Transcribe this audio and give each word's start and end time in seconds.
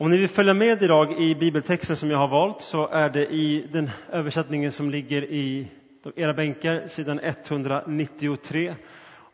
Om 0.00 0.10
ni 0.10 0.16
vill 0.16 0.28
följa 0.28 0.54
med 0.54 0.82
idag 0.82 1.20
i 1.20 1.34
bibeltexten 1.34 1.96
som 1.96 2.10
jag 2.10 2.18
har 2.18 2.28
valt 2.28 2.62
så 2.62 2.88
är 2.88 3.10
det 3.10 3.26
i 3.26 3.68
den 3.72 3.90
översättningen 4.12 4.72
som 4.72 4.90
ligger 4.90 5.24
i 5.24 5.68
era 6.16 6.34
bänkar, 6.34 6.86
sidan 6.86 7.20
193. 7.22 8.74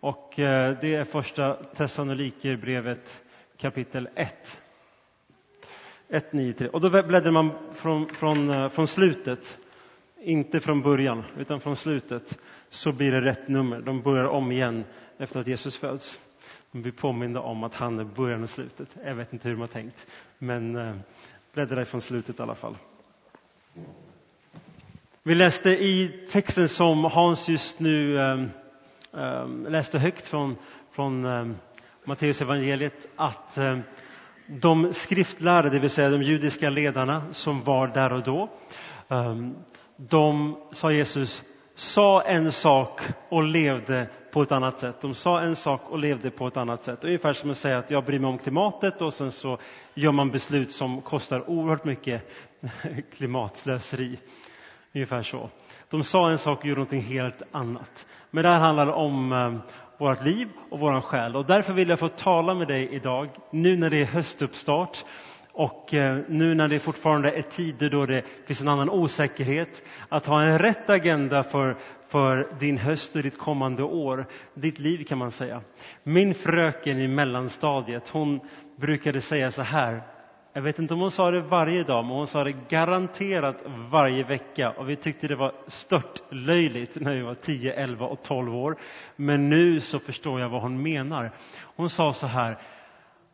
Och 0.00 0.38
eh, 0.38 0.76
det 0.80 0.94
är 0.94 1.04
första 1.04 1.54
Thessalonikerbrevet 1.54 3.22
kapitel 3.56 4.08
1. 4.14 4.60
1, 6.08 6.32
9, 6.32 6.52
3. 6.52 6.68
Och 6.68 6.80
då 6.80 6.90
bläddrar 6.90 7.30
man 7.30 7.50
från, 7.74 8.08
från, 8.08 8.50
eh, 8.50 8.68
från 8.68 8.86
slutet, 8.86 9.58
inte 10.22 10.60
från 10.60 10.82
början, 10.82 11.22
utan 11.38 11.60
från 11.60 11.76
slutet, 11.76 12.38
så 12.68 12.92
blir 12.92 13.12
det 13.12 13.20
rätt 13.20 13.48
nummer. 13.48 13.80
De 13.80 14.02
börjar 14.02 14.24
om 14.24 14.52
igen 14.52 14.84
efter 15.18 15.40
att 15.40 15.46
Jesus 15.46 15.76
föds. 15.76 16.18
Vi 16.74 16.80
blir 16.80 16.92
om 17.40 17.64
att 17.64 17.74
han 17.74 17.98
är 17.98 18.04
början 18.04 18.42
och 18.42 18.50
slutet. 18.50 18.88
Jag 19.04 19.14
vet 19.14 19.32
inte 19.32 19.48
hur 19.48 19.54
de 19.54 19.60
har 19.60 19.68
tänkt, 19.68 20.06
men 20.38 20.76
eh, 20.76 20.94
bläddra 21.52 21.82
ifrån 21.82 22.00
slutet 22.00 22.38
i 22.38 22.42
alla 22.42 22.54
fall. 22.54 22.76
Vi 25.22 25.34
läste 25.34 25.70
i 25.70 26.26
texten 26.30 26.68
som 26.68 27.04
Hans 27.04 27.48
just 27.48 27.80
nu 27.80 28.18
um, 28.18 28.50
um, 29.10 29.66
läste 29.68 29.98
högt 29.98 30.26
från, 30.26 30.56
från 30.92 31.24
um, 31.24 31.56
Matteus 32.04 32.42
evangeliet 32.42 33.06
att 33.16 33.58
um, 33.58 33.82
de 34.46 34.92
skriftlärare, 34.92 35.70
det 35.70 35.78
vill 35.78 35.90
säga 35.90 36.10
de 36.10 36.22
judiska 36.22 36.70
ledarna 36.70 37.22
som 37.32 37.62
var 37.62 37.86
där 37.86 38.12
och 38.12 38.22
då, 38.22 38.48
de, 39.96 40.56
sa 40.72 40.92
Jesus, 40.92 41.42
sa 41.74 42.22
en 42.22 42.52
sak 42.52 43.00
och 43.28 43.42
levde 43.42 44.06
på 44.34 44.42
ett 44.42 44.52
annat 44.52 44.78
sätt. 44.78 45.00
De 45.00 45.14
sa 45.14 45.40
en 45.40 45.56
sak 45.56 45.80
och 45.90 45.98
levde 45.98 46.30
på 46.30 46.46
ett 46.46 46.56
annat 46.56 46.82
sätt. 46.82 47.04
Ungefär 47.04 47.32
som 47.32 47.50
att 47.50 47.56
säga 47.56 47.78
att 47.78 47.90
jag 47.90 48.04
bryr 48.04 48.18
mig 48.18 48.28
om 48.28 48.38
klimatet 48.38 49.02
och 49.02 49.14
sen 49.14 49.32
så 49.32 49.58
gör 49.94 50.12
man 50.12 50.30
beslut 50.30 50.72
som 50.72 51.02
kostar 51.02 51.50
oerhört 51.50 51.84
mycket 51.84 52.22
klimatslöseri. 53.16 54.18
Ungefär 54.94 55.22
så. 55.22 55.50
De 55.90 56.04
sa 56.04 56.30
en 56.30 56.38
sak 56.38 56.58
och 56.58 56.66
gjorde 56.66 56.80
någonting 56.80 57.02
helt 57.02 57.42
annat. 57.50 58.06
Men 58.30 58.44
det 58.44 58.50
här 58.50 58.60
handlar 58.60 58.86
om 58.86 59.32
eh, 59.32 59.54
vårt 59.98 60.24
liv 60.24 60.48
och 60.70 60.78
vår 60.78 61.00
själ. 61.00 61.36
Och 61.36 61.46
därför 61.46 61.72
vill 61.72 61.88
jag 61.88 61.98
få 61.98 62.08
tala 62.08 62.54
med 62.54 62.68
dig 62.68 62.88
idag, 62.92 63.28
nu 63.50 63.76
när 63.76 63.90
det 63.90 64.00
är 64.00 64.06
höstuppstart 64.06 65.04
och 65.54 65.94
eh, 65.94 66.18
nu 66.28 66.54
när 66.54 66.68
det 66.68 66.78
fortfarande 66.78 67.30
är 67.30 67.42
tider 67.42 67.90
då 67.90 68.06
det 68.06 68.24
finns 68.46 68.60
en 68.60 68.68
annan 68.68 68.90
osäkerhet, 68.90 69.82
att 70.08 70.26
ha 70.26 70.42
en 70.42 70.58
rätt 70.58 70.90
agenda 70.90 71.42
för, 71.42 71.76
för 72.08 72.48
din 72.58 72.78
höst 72.78 73.16
och 73.16 73.22
ditt 73.22 73.38
kommande 73.38 73.82
år, 73.82 74.26
ditt 74.54 74.78
liv 74.78 75.04
kan 75.04 75.18
man 75.18 75.30
säga. 75.30 75.60
Min 76.02 76.34
fröken 76.34 77.00
i 77.00 77.08
mellanstadiet, 77.08 78.08
hon 78.08 78.40
brukade 78.76 79.20
säga 79.20 79.50
så 79.50 79.62
här, 79.62 80.02
jag 80.52 80.62
vet 80.62 80.78
inte 80.78 80.94
om 80.94 81.00
hon 81.00 81.10
sa 81.10 81.30
det 81.30 81.40
varje 81.40 81.84
dag, 81.84 82.04
men 82.04 82.16
hon 82.16 82.26
sa 82.26 82.44
det 82.44 82.68
garanterat 82.68 83.56
varje 83.90 84.24
vecka. 84.24 84.70
Och 84.70 84.88
vi 84.88 84.96
tyckte 84.96 85.28
det 85.28 85.36
var 85.36 85.52
stört 85.66 86.22
löjligt 86.30 87.00
när 87.00 87.14
vi 87.16 87.22
var 87.22 87.34
10, 87.34 87.72
11 87.72 88.06
och 88.06 88.22
12 88.22 88.56
år. 88.56 88.76
Men 89.16 89.50
nu 89.50 89.80
så 89.80 89.98
förstår 89.98 90.40
jag 90.40 90.48
vad 90.48 90.62
hon 90.62 90.82
menar. 90.82 91.30
Hon 91.76 91.90
sa 91.90 92.12
så 92.12 92.26
här, 92.26 92.58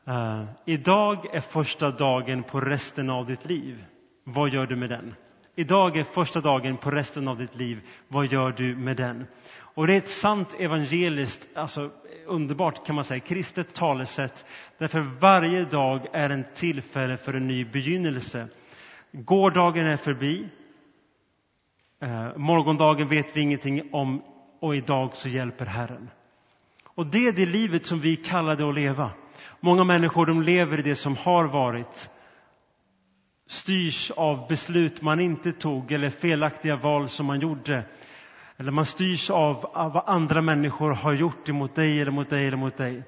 Uh, 0.08 0.44
idag 0.64 1.34
är 1.34 1.40
första 1.40 1.90
dagen 1.90 2.42
på 2.42 2.60
resten 2.60 3.10
av 3.10 3.26
ditt 3.26 3.44
liv. 3.44 3.84
Vad 4.24 4.50
gör 4.50 4.66
du 4.66 4.76
med 4.76 4.90
den? 4.90 5.14
Idag 5.54 5.96
är 5.96 6.04
första 6.04 6.40
dagen 6.40 6.76
på 6.76 6.90
resten 6.90 7.28
av 7.28 7.38
ditt 7.38 7.56
liv. 7.56 7.80
Vad 8.08 8.26
gör 8.26 8.52
du 8.52 8.76
med 8.76 8.96
den? 8.96 9.26
Och 9.74 9.86
det 9.86 9.94
är 9.94 9.98
ett 9.98 10.08
sant 10.08 10.56
evangeliskt, 10.58 11.48
alltså 11.54 11.90
underbart 12.26 12.86
kan 12.86 12.94
man 12.94 13.04
säga, 13.04 13.20
kristet 13.20 13.74
talesätt. 13.74 14.44
Därför 14.78 15.00
varje 15.00 15.64
dag 15.64 16.06
är 16.12 16.30
en 16.30 16.44
tillfälle 16.54 17.16
för 17.16 17.34
en 17.34 17.46
ny 17.46 17.64
begynnelse. 17.64 18.48
Gårdagen 19.12 19.86
är 19.86 19.96
förbi. 19.96 20.48
Uh, 22.02 22.36
morgondagen 22.36 23.08
vet 23.08 23.36
vi 23.36 23.40
ingenting 23.40 23.88
om 23.92 24.22
och 24.60 24.76
idag 24.76 25.16
så 25.16 25.28
hjälper 25.28 25.66
Herren. 25.66 26.10
Och 26.84 27.06
det 27.06 27.26
är 27.26 27.32
det 27.32 27.46
livet 27.46 27.86
som 27.86 28.00
vi 28.00 28.16
kallade 28.16 28.68
att 28.68 28.74
leva. 28.74 29.10
Många 29.60 29.84
människor 29.84 30.26
de 30.26 30.42
lever 30.42 30.78
i 30.78 30.82
det 30.82 30.96
som 30.96 31.16
har 31.16 31.44
varit, 31.44 32.10
styrs 33.46 34.10
av 34.10 34.48
beslut 34.48 35.02
man 35.02 35.20
inte 35.20 35.52
tog 35.52 35.92
eller 35.92 36.10
felaktiga 36.10 36.76
val 36.76 37.08
som 37.08 37.26
man 37.26 37.40
gjorde. 37.40 37.84
Eller 38.56 38.72
man 38.72 38.86
styrs 38.86 39.30
av, 39.30 39.66
av 39.66 39.92
vad 39.92 40.04
andra 40.06 40.42
människor 40.42 40.90
har 40.90 41.12
gjort 41.12 41.48
emot 41.48 41.74
dig 41.74 42.00
eller 42.00 42.10
mot 42.10 42.30
dig 42.30 42.46
eller 42.46 42.56
mot 42.56 42.76
dig. 42.76 43.02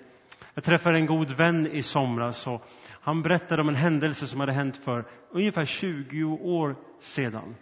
Jag 0.54 0.64
träffade 0.64 0.96
en 0.96 1.06
god 1.06 1.30
vän 1.30 1.66
i 1.66 1.82
somras 1.82 2.46
och 2.46 2.68
han 3.00 3.22
berättade 3.22 3.62
om 3.62 3.68
en 3.68 3.74
händelse 3.74 4.26
som 4.26 4.40
hade 4.40 4.52
hänt 4.52 4.76
för 4.76 5.04
ungefär 5.30 5.64
20 5.64 6.24
år 6.42 6.76
sedan. 7.00 7.54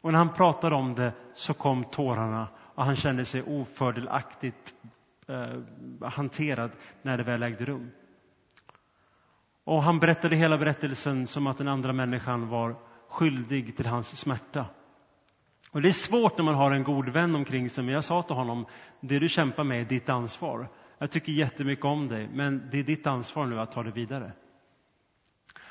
Och 0.00 0.12
när 0.12 0.18
han 0.18 0.34
pratade 0.34 0.74
om 0.74 0.94
det 0.94 1.12
så 1.34 1.54
kom 1.54 1.84
tårarna 1.84 2.48
och 2.74 2.84
han 2.84 2.96
kände 2.96 3.24
sig 3.24 3.42
ofördelaktigt 3.42 4.74
eh, 5.28 6.08
hanterad 6.08 6.70
när 7.02 7.16
det 7.16 7.24
väl 7.24 7.42
ägde 7.42 7.64
rum. 7.64 7.90
Och 9.64 9.82
han 9.82 9.98
berättade 9.98 10.36
hela 10.36 10.58
berättelsen 10.58 11.26
som 11.26 11.46
att 11.46 11.58
den 11.58 11.68
andra 11.68 11.92
människan 11.92 12.48
var 12.48 12.76
skyldig 13.08 13.76
till 13.76 13.86
hans 13.86 14.16
smärta. 14.16 14.66
Och 15.70 15.82
det 15.82 15.88
är 15.88 15.92
svårt 15.92 16.38
när 16.38 16.44
man 16.44 16.54
har 16.54 16.70
en 16.70 16.84
god 16.84 17.08
vän 17.08 17.34
omkring 17.34 17.70
sig, 17.70 17.84
men 17.84 17.94
jag 17.94 18.04
sa 18.04 18.22
till 18.22 18.36
honom, 18.36 18.66
det 19.00 19.18
du 19.18 19.28
kämpar 19.28 19.64
med 19.64 19.80
är 19.80 19.84
ditt 19.84 20.08
ansvar. 20.08 20.68
Jag 20.98 21.10
tycker 21.10 21.32
jättemycket 21.32 21.84
om 21.84 22.08
dig, 22.08 22.28
men 22.32 22.68
det 22.70 22.78
är 22.78 22.84
ditt 22.84 23.06
ansvar 23.06 23.46
nu 23.46 23.60
att 23.60 23.72
ta 23.72 23.82
det 23.82 23.90
vidare. 23.90 24.32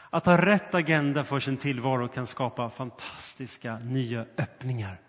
Att 0.09 0.25
ha 0.25 0.45
rätt 0.45 0.75
agenda 0.75 1.23
för 1.23 1.39
sin 1.39 1.57
tillvaro 1.57 2.07
kan 2.07 2.27
skapa 2.27 2.69
fantastiska 2.69 3.79
nya 3.79 4.25
öppningar. 4.37 5.01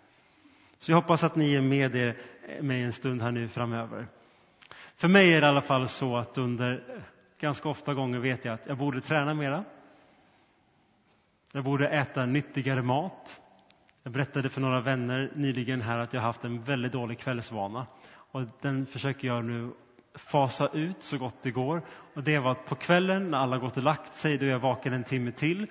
Så 0.78 0.90
jag 0.92 0.96
hoppas 0.96 1.24
att 1.24 1.36
ni 1.36 1.54
är 1.54 1.60
med 1.60 1.96
er 1.96 2.16
mig 2.62 2.82
en 2.82 2.92
stund 2.92 3.22
här 3.22 3.30
nu 3.30 3.48
framöver. 3.48 4.06
För 4.96 5.08
mig 5.08 5.34
är 5.34 5.40
det 5.40 5.46
i 5.46 5.50
alla 5.50 5.62
fall 5.62 5.88
så 5.88 6.16
att 6.16 6.38
under 6.38 7.02
ganska 7.38 7.68
ofta 7.68 7.94
gånger 7.94 8.18
vet 8.18 8.44
jag 8.44 8.54
att 8.54 8.66
jag 8.66 8.78
borde 8.78 9.00
träna 9.00 9.34
mera. 9.34 9.64
Jag 11.52 11.64
borde 11.64 11.88
äta 11.88 12.26
nyttigare 12.26 12.82
mat. 12.82 13.40
Jag 14.02 14.12
berättade 14.12 14.48
för 14.48 14.60
några 14.60 14.80
vänner 14.80 15.32
nyligen 15.34 15.80
här 15.80 15.98
att 15.98 16.12
jag 16.12 16.20
haft 16.20 16.44
en 16.44 16.62
väldigt 16.62 16.92
dålig 16.92 17.18
kvällsvana. 17.18 17.86
Och 18.32 18.42
den 18.60 18.86
försöker 18.86 19.28
jag 19.28 19.44
nu 19.44 19.72
fasa 20.14 20.68
ut 20.72 21.02
så 21.02 21.18
gott 21.18 21.42
det 21.42 21.50
går. 21.50 21.82
Och 22.14 22.22
det 22.22 22.38
var 22.38 22.52
att 22.52 22.66
på 22.66 22.74
kvällen 22.74 23.30
när 23.30 23.38
alla 23.38 23.58
gått 23.58 23.76
och 23.76 23.82
lagt 23.82 24.14
sig, 24.14 24.38
då 24.38 24.44
är 24.46 24.50
jag 24.50 24.58
vaken 24.58 24.92
en 24.92 25.04
timme 25.04 25.32
till. 25.32 25.66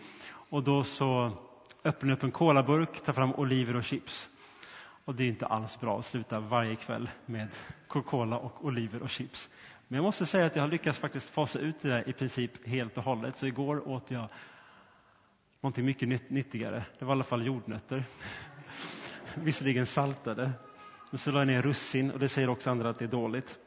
Och 0.49 0.63
då 0.63 0.83
så 0.83 1.31
öppnar 1.83 2.09
jag 2.09 2.17
upp 2.17 2.23
en 2.23 2.31
colaburk, 2.31 3.03
tar 3.03 3.13
fram 3.13 3.33
oliver 3.33 3.75
och 3.75 3.83
chips. 3.83 4.29
Och 5.05 5.15
det 5.15 5.23
är 5.23 5.27
inte 5.27 5.45
alls 5.45 5.79
bra 5.79 5.99
att 5.99 6.05
sluta 6.05 6.39
varje 6.39 6.75
kväll 6.75 7.09
med 7.25 7.47
Coca-Cola 7.87 8.37
och 8.37 8.65
oliver 8.65 9.03
och 9.03 9.09
chips. 9.09 9.49
Men 9.87 9.95
jag 9.95 10.03
måste 10.03 10.25
säga 10.25 10.45
att 10.45 10.55
jag 10.55 10.63
har 10.63 10.69
lyckats 10.69 10.97
faktiskt 10.97 11.29
fasa 11.29 11.59
ut 11.59 11.75
det 11.81 11.87
där 11.87 12.09
i 12.09 12.13
princip 12.13 12.67
helt 12.67 12.97
och 12.97 13.03
hållet. 13.03 13.37
Så 13.37 13.45
igår 13.45 13.87
åt 13.87 14.11
jag 14.11 14.27
någonting 15.61 15.85
mycket 15.85 16.29
nyttigare. 16.29 16.83
Det 16.99 17.05
var 17.05 17.11
i 17.11 17.15
alla 17.15 17.23
fall 17.23 17.45
jordnötter. 17.45 18.03
Visserligen 19.35 19.85
saltade. 19.85 20.51
Men 21.09 21.19
så 21.19 21.31
la 21.31 21.39
jag 21.39 21.47
ner 21.47 21.61
russin 21.61 22.11
och 22.11 22.19
det 22.19 22.29
säger 22.29 22.49
också 22.49 22.69
andra 22.69 22.89
att 22.89 22.99
det 22.99 23.05
är 23.05 23.09
dåligt. 23.09 23.59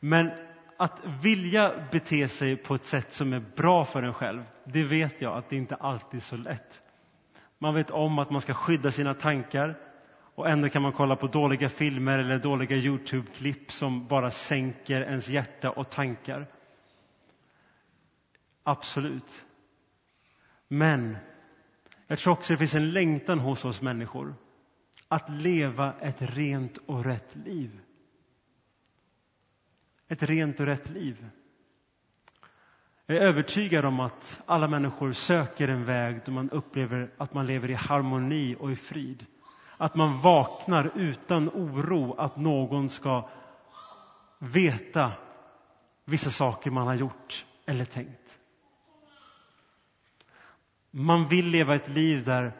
Men 0.00 0.30
att 0.76 1.00
vilja 1.22 1.88
bete 1.92 2.28
sig 2.28 2.56
på 2.56 2.74
ett 2.74 2.84
sätt 2.84 3.12
som 3.12 3.32
är 3.32 3.42
bra 3.56 3.84
för 3.84 4.02
en 4.02 4.14
själv, 4.14 4.42
det 4.64 4.82
vet 4.82 5.20
jag 5.20 5.38
att 5.38 5.50
det 5.50 5.56
inte 5.56 5.74
alltid 5.74 6.20
är 6.20 6.24
så 6.24 6.36
lätt. 6.36 6.82
Man 7.58 7.74
vet 7.74 7.90
om 7.90 8.18
att 8.18 8.30
man 8.30 8.40
ska 8.40 8.54
skydda 8.54 8.90
sina 8.90 9.14
tankar, 9.14 9.78
och 10.40 10.48
ändå 10.48 10.68
kan 10.68 10.82
man 10.82 10.92
kolla 10.92 11.16
på 11.16 11.26
dåliga 11.26 11.68
filmer 11.68 12.18
eller 12.18 12.38
dåliga 12.38 12.76
Youtube-klipp 12.76 13.72
som 13.72 14.06
bara 14.06 14.30
sänker 14.30 15.00
ens 15.00 15.28
hjärta 15.28 15.70
och 15.70 15.90
tankar. 15.90 16.46
Absolut. 18.62 19.44
Men 20.68 21.16
jag 22.06 22.18
tror 22.18 22.32
också 22.32 22.52
det 22.52 22.58
finns 22.58 22.74
en 22.74 22.90
längtan 22.90 23.38
hos 23.38 23.64
oss 23.64 23.82
människor 23.82 24.34
att 25.08 25.30
leva 25.30 25.94
ett 26.00 26.22
rent 26.22 26.78
och 26.86 27.04
rätt 27.04 27.36
liv. 27.36 27.80
Ett 30.08 30.22
rent 30.22 30.60
och 30.60 30.66
rätt 30.66 30.90
liv. 30.90 31.26
Jag 33.06 33.16
är 33.16 33.20
övertygad 33.20 33.84
om 33.84 34.00
att 34.00 34.40
alla 34.46 34.68
människor 34.68 35.12
söker 35.12 35.68
en 35.68 35.84
väg 35.84 36.20
där 36.24 36.32
man 36.32 36.50
upplever 36.50 37.10
att 37.16 37.34
man 37.34 37.46
lever 37.46 37.70
i 37.70 37.74
harmoni 37.74 38.56
och 38.58 38.72
i 38.72 38.76
frid. 38.76 39.26
Att 39.80 39.94
man 39.94 40.20
vaknar 40.20 40.90
utan 40.94 41.48
oro 41.48 42.14
att 42.18 42.36
någon 42.36 42.88
ska 42.88 43.28
veta 44.38 45.12
vissa 46.04 46.30
saker 46.30 46.70
man 46.70 46.86
har 46.86 46.94
gjort 46.94 47.46
eller 47.66 47.84
tänkt. 47.84 48.38
Man 50.90 51.28
vill 51.28 51.46
leva 51.46 51.74
ett 51.74 51.88
liv 51.88 52.24
där 52.24 52.52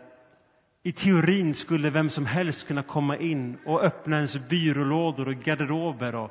i 0.82 0.92
teorin 0.92 1.54
skulle 1.54 1.90
vem 1.90 2.10
som 2.10 2.26
helst 2.26 2.66
kunna 2.66 2.82
komma 2.82 3.16
in 3.16 3.58
och 3.66 3.82
öppna 3.82 4.16
ens 4.16 4.36
byrålådor 4.48 5.28
och 5.28 5.34
garderober 5.34 6.14
och, 6.14 6.30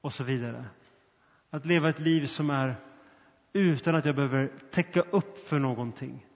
och 0.00 0.12
så 0.12 0.24
vidare. 0.24 0.64
Att 1.50 1.66
leva 1.66 1.88
ett 1.88 2.00
liv 2.00 2.26
som 2.26 2.50
är 2.50 2.76
utan 3.52 3.94
att 3.94 4.04
jag 4.04 4.16
behöver 4.16 4.52
täcka 4.70 5.00
upp 5.00 5.48
för 5.48 5.58
någonting. 5.58 6.26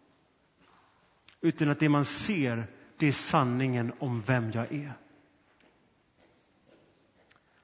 Utan 1.41 1.71
att 1.71 1.81
det 1.81 1.89
man 1.89 2.05
ser, 2.05 2.67
det 2.99 3.07
är 3.07 3.13
sanningen 3.13 3.93
om 3.99 4.23
vem 4.23 4.51
jag 4.51 4.73
är. 4.73 4.93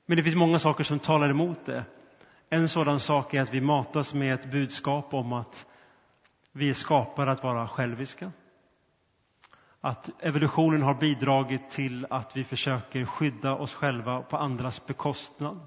Men 0.06 0.16
det 0.16 0.22
finns 0.22 0.36
många 0.36 0.58
saker 0.58 0.84
som 0.84 0.98
talar 0.98 1.30
emot 1.30 1.66
det. 1.66 1.84
En 2.48 2.68
sådan 2.68 3.00
sak 3.00 3.34
är 3.34 3.42
att 3.42 3.54
vi 3.54 3.60
matas 3.60 4.14
med 4.14 4.34
ett 4.34 4.50
budskap 4.50 5.14
om 5.14 5.32
att 5.32 5.66
vi 6.52 6.68
är 6.68 6.74
skapade 6.74 7.32
att 7.32 7.42
vara 7.42 7.68
själviska. 7.68 8.32
Att 9.80 10.10
evolutionen 10.20 10.82
har 10.82 10.94
bidragit 10.94 11.70
till 11.70 12.06
att 12.10 12.36
vi 12.36 12.44
försöker 12.44 13.04
skydda 13.04 13.54
oss 13.54 13.74
själva 13.74 14.22
på 14.22 14.36
andras 14.36 14.86
bekostnad. 14.86 15.60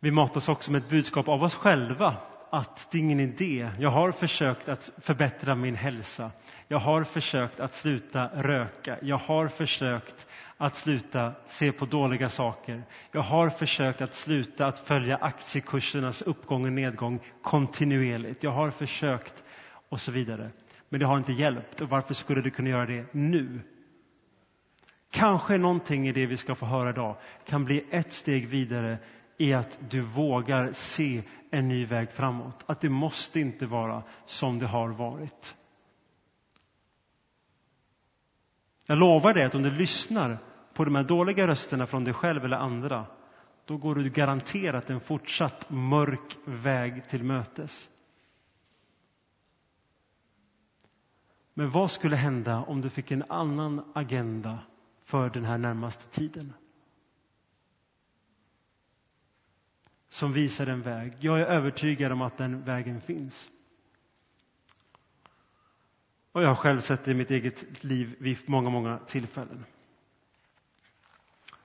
Vi 0.00 0.10
matas 0.10 0.48
också 0.48 0.72
med 0.72 0.82
ett 0.82 0.90
budskap 0.90 1.28
av 1.28 1.42
oss 1.42 1.54
själva 1.54 2.16
att 2.50 2.88
det 2.90 2.98
är 2.98 3.02
ingen 3.02 3.20
idé. 3.20 3.70
Jag 3.78 3.90
har 3.90 4.12
försökt 4.12 4.68
att 4.68 4.90
förbättra 4.98 5.54
min 5.54 5.74
hälsa. 5.74 6.30
Jag 6.68 6.78
har 6.78 7.04
försökt 7.04 7.60
att 7.60 7.74
sluta 7.74 8.26
röka. 8.26 8.98
Jag 9.02 9.18
har 9.18 9.48
försökt 9.48 10.26
att 10.56 10.76
sluta 10.76 11.32
se 11.46 11.72
på 11.72 11.84
dåliga 11.84 12.28
saker. 12.28 12.82
Jag 13.12 13.22
har 13.22 13.50
försökt 13.50 14.00
att 14.00 14.14
sluta 14.14 14.66
att 14.66 14.78
följa 14.78 15.16
aktiekursernas 15.16 16.22
uppgång 16.22 16.64
och 16.64 16.72
nedgång 16.72 17.20
kontinuerligt. 17.42 18.42
Jag 18.42 18.50
har 18.50 18.70
försökt 18.70 19.44
och 19.88 20.00
så 20.00 20.12
vidare. 20.12 20.50
Men 20.88 21.00
det 21.00 21.06
har 21.06 21.18
inte 21.18 21.32
hjälpt. 21.32 21.80
Och 21.80 21.88
varför 21.88 22.14
skulle 22.14 22.40
du 22.40 22.50
kunna 22.50 22.68
göra 22.68 22.86
det 22.86 23.14
nu? 23.14 23.60
Kanske 25.10 25.58
någonting 25.58 26.08
i 26.08 26.12
det 26.12 26.26
vi 26.26 26.36
ska 26.36 26.54
få 26.54 26.66
höra 26.66 26.90
idag 26.90 27.16
kan 27.46 27.64
bli 27.64 27.84
ett 27.90 28.12
steg 28.12 28.48
vidare 28.48 28.98
i 29.40 29.54
att 29.54 29.78
du 29.90 30.00
vågar 30.00 30.72
se 30.72 31.22
en 31.50 31.68
ny 31.68 31.86
väg 31.86 32.12
framåt. 32.12 32.64
Att 32.66 32.80
det 32.80 32.88
måste 32.88 33.40
inte 33.40 33.66
vara 33.66 34.02
som 34.26 34.58
det 34.58 34.66
har 34.66 34.88
varit. 34.88 35.56
Jag 38.86 38.98
lovar 38.98 39.34
dig 39.34 39.44
att 39.44 39.54
om 39.54 39.62
du 39.62 39.70
lyssnar 39.70 40.38
på 40.74 40.84
de 40.84 40.94
här 40.94 41.04
dåliga 41.04 41.46
rösterna 41.46 41.86
från 41.86 42.04
dig 42.04 42.14
själv 42.14 42.44
eller 42.44 42.56
andra, 42.56 43.06
då 43.64 43.76
går 43.76 43.94
du 43.94 44.10
garanterat 44.10 44.90
en 44.90 45.00
fortsatt 45.00 45.70
mörk 45.70 46.36
väg 46.44 47.08
till 47.08 47.24
mötes. 47.24 47.90
Men 51.54 51.70
vad 51.70 51.90
skulle 51.90 52.16
hända 52.16 52.58
om 52.62 52.80
du 52.80 52.90
fick 52.90 53.10
en 53.10 53.24
annan 53.28 53.92
agenda 53.94 54.58
för 55.04 55.30
den 55.30 55.44
här 55.44 55.58
närmaste 55.58 56.08
tiden? 56.10 56.52
Som 60.10 60.32
visar 60.32 60.66
en 60.66 60.82
väg. 60.82 61.16
Jag 61.20 61.40
är 61.40 61.44
övertygad 61.44 62.12
om 62.12 62.22
att 62.22 62.38
den 62.38 62.64
vägen 62.64 63.00
finns. 63.00 63.50
Och 66.32 66.42
jag 66.42 66.48
har 66.48 66.54
själv 66.54 66.80
sett 66.80 67.04
det 67.04 67.10
i 67.10 67.14
mitt 67.14 67.30
eget 67.30 67.84
liv 67.84 68.16
vid 68.18 68.38
många, 68.46 68.70
många 68.70 68.98
tillfällen. 68.98 69.64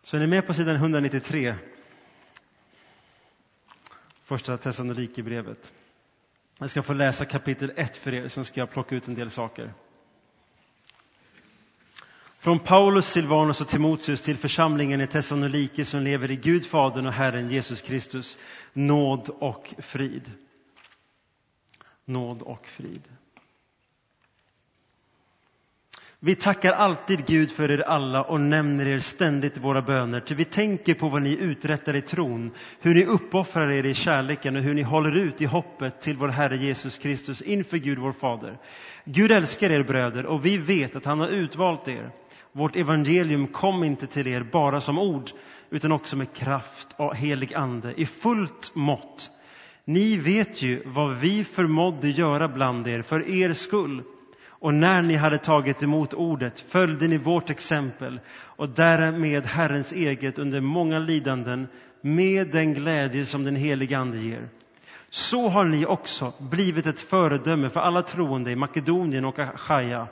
Så 0.01 0.17
är 0.17 0.21
ni 0.21 0.27
med 0.27 0.47
på 0.47 0.53
sidan 0.53 0.75
193? 0.75 1.55
Första 4.23 4.57
Thessalonikerbrevet. 4.57 5.73
Jag 6.57 6.69
ska 6.69 6.83
få 6.83 6.93
läsa 6.93 7.25
kapitel 7.25 7.71
1 7.75 7.97
för 7.97 8.13
er, 8.13 8.27
sen 8.27 8.45
ska 8.45 8.59
jag 8.59 8.71
plocka 8.71 8.95
ut 8.95 9.07
en 9.07 9.15
del 9.15 9.29
saker. 9.29 9.73
Från 12.45 12.59
Paulus, 12.59 13.05
Silvanus 13.05 13.61
och 13.61 13.67
Timoteus 13.67 14.21
till 14.21 14.37
församlingen 14.37 15.01
i 15.01 15.07
Thessalonike 15.07 15.85
som 15.85 16.01
lever 16.01 16.31
i 16.31 16.35
Gud 16.35 16.65
Fadern 16.65 17.05
och 17.05 17.13
Herren 17.13 17.49
Jesus 17.49 17.81
Kristus, 17.81 18.37
nåd 18.73 19.29
och 19.39 19.73
frid. 19.77 20.31
Nåd 22.05 22.41
och 22.41 22.67
frid. 22.67 23.01
Vi 26.19 26.35
tackar 26.35 26.73
alltid 26.73 27.25
Gud 27.25 27.51
för 27.51 27.71
er 27.71 27.81
alla 27.81 28.23
och 28.23 28.41
nämner 28.41 28.87
er 28.87 28.99
ständigt 28.99 29.57
i 29.57 29.59
våra 29.59 29.81
böner, 29.81 30.19
ty 30.19 30.35
vi 30.35 30.45
tänker 30.45 30.93
på 30.93 31.09
vad 31.09 31.21
ni 31.21 31.37
uträttar 31.37 31.95
i 31.95 32.01
tron, 32.01 32.51
hur 32.79 32.93
ni 32.93 33.05
uppoffrar 33.05 33.71
er 33.71 33.85
i 33.85 33.93
kärleken 33.93 34.55
och 34.55 34.61
hur 34.61 34.73
ni 34.73 34.81
håller 34.81 35.15
ut 35.15 35.41
i 35.41 35.45
hoppet 35.45 36.01
till 36.01 36.17
vår 36.17 36.27
Herre 36.27 36.57
Jesus 36.57 36.97
Kristus 36.97 37.41
inför 37.41 37.77
Gud 37.77 37.97
vår 37.97 38.13
Fader. 38.13 38.57
Gud 39.05 39.31
älskar 39.31 39.69
er 39.69 39.83
bröder 39.83 40.25
och 40.25 40.45
vi 40.45 40.57
vet 40.57 40.95
att 40.95 41.05
han 41.05 41.19
har 41.19 41.27
utvalt 41.27 41.87
er. 41.87 42.11
Vårt 42.57 42.75
evangelium 42.75 43.47
kom 43.47 43.83
inte 43.83 44.07
till 44.07 44.27
er 44.27 44.43
bara 44.43 44.81
som 44.81 44.99
ord, 44.99 45.29
utan 45.69 45.91
också 45.91 46.17
med 46.17 46.33
kraft 46.33 46.87
och 46.97 47.15
helig 47.15 47.53
ande, 47.53 47.93
i 48.01 48.05
fullt 48.05 48.71
mått. 48.75 49.29
Ni 49.85 50.17
vet 50.17 50.61
ju 50.61 50.83
vad 50.85 51.17
vi 51.17 51.43
förmådde 51.43 52.09
göra 52.09 52.47
bland 52.47 52.87
er 52.87 53.01
för 53.01 53.29
er 53.29 53.53
skull 53.53 54.03
och 54.47 54.73
när 54.73 55.01
ni 55.01 55.15
hade 55.15 55.37
tagit 55.37 55.83
emot 55.83 56.13
ordet 56.13 56.59
följde 56.59 57.07
ni 57.07 57.17
vårt 57.17 57.49
exempel 57.49 58.19
och 58.35 58.69
därmed 58.69 59.45
Herrens 59.45 59.93
eget 59.93 60.39
under 60.39 60.61
många 60.61 60.99
lidanden 60.99 61.67
med 62.01 62.47
den 62.51 62.73
glädje 62.73 63.25
som 63.25 63.43
den 63.43 63.55
helige 63.55 63.97
Ande 63.97 64.17
ger. 64.17 64.49
Så 65.09 65.49
har 65.49 65.65
ni 65.65 65.85
också 65.85 66.33
blivit 66.39 66.85
ett 66.85 67.01
föredöme 67.01 67.69
för 67.69 67.79
alla 67.79 68.01
troende 68.01 68.51
i 68.51 68.55
Makedonien 68.55 69.25
och 69.25 69.39
Achaia. 69.39 70.07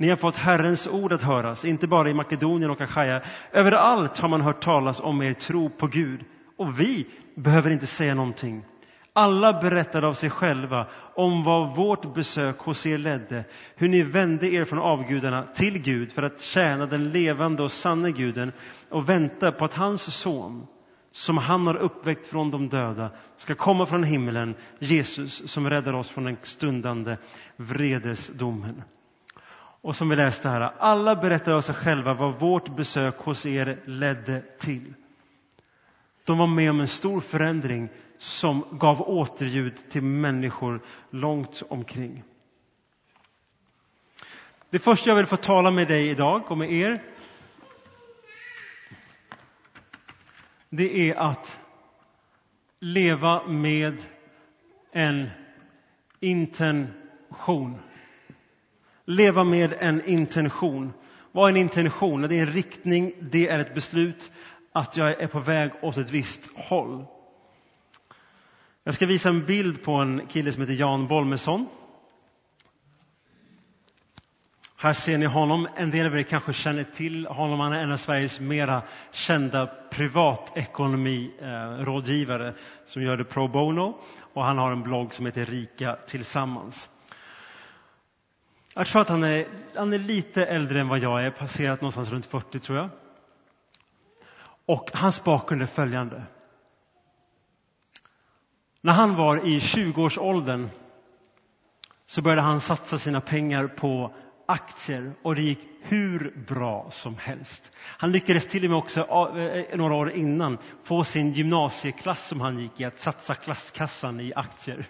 Ni 0.00 0.08
har 0.08 0.16
fått 0.16 0.36
Herrens 0.36 0.88
ord 0.88 1.12
att 1.12 1.22
höras, 1.22 1.64
inte 1.64 1.86
bara 1.86 2.10
i 2.10 2.14
Makedonien 2.14 2.70
och 2.70 2.80
Achaia. 2.80 3.22
Överallt 3.52 4.18
har 4.18 4.28
man 4.28 4.40
hört 4.40 4.62
talas 4.62 5.00
om 5.00 5.22
er 5.22 5.34
tro 5.34 5.70
på 5.70 5.86
Gud. 5.86 6.24
Och 6.56 6.80
vi 6.80 7.06
behöver 7.34 7.70
inte 7.70 7.86
säga 7.86 8.14
någonting. 8.14 8.64
Alla 9.12 9.60
berättade 9.60 10.06
av 10.06 10.14
sig 10.14 10.30
själva 10.30 10.86
om 11.14 11.44
vad 11.44 11.76
vårt 11.76 12.14
besök 12.14 12.58
hos 12.58 12.86
er 12.86 12.98
ledde, 12.98 13.44
hur 13.76 13.88
ni 13.88 14.02
vände 14.02 14.48
er 14.48 14.64
från 14.64 14.78
avgudarna 14.78 15.42
till 15.54 15.78
Gud 15.78 16.12
för 16.12 16.22
att 16.22 16.40
tjäna 16.40 16.86
den 16.86 17.10
levande 17.10 17.62
och 17.62 17.72
sanne 17.72 18.10
guden 18.10 18.52
och 18.90 19.08
vänta 19.08 19.52
på 19.52 19.64
att 19.64 19.74
hans 19.74 20.14
son, 20.14 20.66
som 21.12 21.38
han 21.38 21.66
har 21.66 21.76
uppväckt 21.76 22.26
från 22.26 22.50
de 22.50 22.68
döda, 22.68 23.10
ska 23.36 23.54
komma 23.54 23.86
från 23.86 24.04
himlen, 24.04 24.54
Jesus 24.78 25.50
som 25.50 25.70
räddar 25.70 25.92
oss 25.92 26.08
från 26.08 26.24
den 26.24 26.36
stundande 26.42 27.16
vredesdomen. 27.56 28.82
Och 29.82 29.96
som 29.96 30.08
vi 30.08 30.16
läste 30.16 30.48
här, 30.48 30.60
alla 30.78 31.16
berättade 31.16 31.56
av 31.56 31.60
sig 31.60 31.74
själva 31.74 32.14
vad 32.14 32.40
vårt 32.40 32.76
besök 32.76 33.18
hos 33.18 33.46
er 33.46 33.82
ledde 33.84 34.42
till. 34.58 34.94
De 36.24 36.38
var 36.38 36.46
med 36.46 36.70
om 36.70 36.80
en 36.80 36.88
stor 36.88 37.20
förändring 37.20 37.88
som 38.18 38.64
gav 38.72 39.02
återljud 39.02 39.90
till 39.90 40.02
människor 40.02 40.80
långt 41.10 41.62
omkring. 41.68 42.22
Det 44.70 44.78
första 44.78 45.10
jag 45.10 45.16
vill 45.16 45.26
få 45.26 45.36
tala 45.36 45.70
med 45.70 45.88
dig 45.88 46.08
idag 46.10 46.50
och 46.50 46.58
med 46.58 46.72
er 46.72 47.02
det 50.68 51.10
är 51.10 51.14
att 51.14 51.60
leva 52.80 53.46
med 53.46 54.02
en 54.92 55.30
intention. 56.20 57.78
Leva 59.10 59.44
med 59.44 59.74
en 59.78 60.04
intention. 60.04 60.92
Vad 61.32 61.44
är 61.44 61.48
en 61.54 61.60
intention? 61.60 62.22
Det 62.22 62.38
är 62.38 62.42
en 62.42 62.52
riktning, 62.52 63.12
det 63.20 63.48
är 63.48 63.58
ett 63.58 63.74
beslut 63.74 64.32
att 64.72 64.96
jag 64.96 65.20
är 65.20 65.26
på 65.26 65.40
väg 65.40 65.70
åt 65.82 65.96
ett 65.96 66.10
visst 66.10 66.50
håll. 66.54 67.04
Jag 68.84 68.94
ska 68.94 69.06
visa 69.06 69.28
en 69.28 69.46
bild 69.46 69.82
på 69.82 69.92
en 69.92 70.26
kille 70.26 70.52
som 70.52 70.62
heter 70.62 70.74
Jan 70.74 71.06
Bolmesson. 71.06 71.66
Här 74.76 74.92
ser 74.92 75.18
ni 75.18 75.26
honom. 75.26 75.68
En 75.76 75.90
del 75.90 76.06
av 76.06 76.18
er 76.18 76.22
kanske 76.22 76.52
känner 76.52 76.84
till 76.84 77.26
honom. 77.26 77.60
Han 77.60 77.72
är 77.72 77.82
en 77.82 77.92
av 77.92 77.96
Sveriges 77.96 78.40
mera 78.40 78.82
kända 79.12 79.66
privatekonomirådgivare 79.66 82.54
som 82.86 83.02
gör 83.02 83.16
det 83.16 83.24
pro 83.24 83.48
bono. 83.48 83.98
Och 84.34 84.44
han 84.44 84.58
har 84.58 84.72
en 84.72 84.82
blogg 84.82 85.14
som 85.14 85.26
heter 85.26 85.46
Rika 85.46 85.96
tillsammans. 86.06 86.90
Jag 88.74 88.86
tror 88.86 89.02
att 89.02 89.08
han 89.08 89.24
är, 89.24 89.46
han 89.74 89.92
är 89.92 89.98
lite 89.98 90.44
äldre 90.44 90.80
än 90.80 90.88
vad 90.88 90.98
jag 90.98 91.24
är, 91.24 91.30
passerat 91.30 91.80
någonstans 91.80 92.10
runt 92.10 92.26
40 92.26 92.60
tror 92.60 92.78
jag. 92.78 92.90
Och 94.66 94.90
hans 94.94 95.24
bakgrund 95.24 95.62
är 95.62 95.66
följande. 95.66 96.22
När 98.80 98.92
han 98.92 99.16
var 99.16 99.46
i 99.46 99.58
20-årsåldern 99.58 100.68
så 102.06 102.22
började 102.22 102.42
han 102.42 102.60
satsa 102.60 102.98
sina 102.98 103.20
pengar 103.20 103.66
på 103.66 104.14
aktier 104.46 105.12
och 105.22 105.34
det 105.34 105.42
gick 105.42 105.58
hur 105.82 106.44
bra 106.48 106.86
som 106.90 107.16
helst. 107.18 107.72
Han 107.76 108.12
lyckades 108.12 108.46
till 108.46 108.64
och 108.64 108.70
med 108.70 108.78
också 108.78 109.00
eh, 109.38 109.76
några 109.78 109.94
år 109.94 110.10
innan 110.10 110.58
få 110.84 111.04
sin 111.04 111.32
gymnasieklass 111.32 112.28
som 112.28 112.40
han 112.40 112.58
gick 112.58 112.80
i 112.80 112.84
att 112.84 112.98
satsa 112.98 113.34
klasskassan 113.34 114.20
i 114.20 114.32
aktier. 114.36 114.86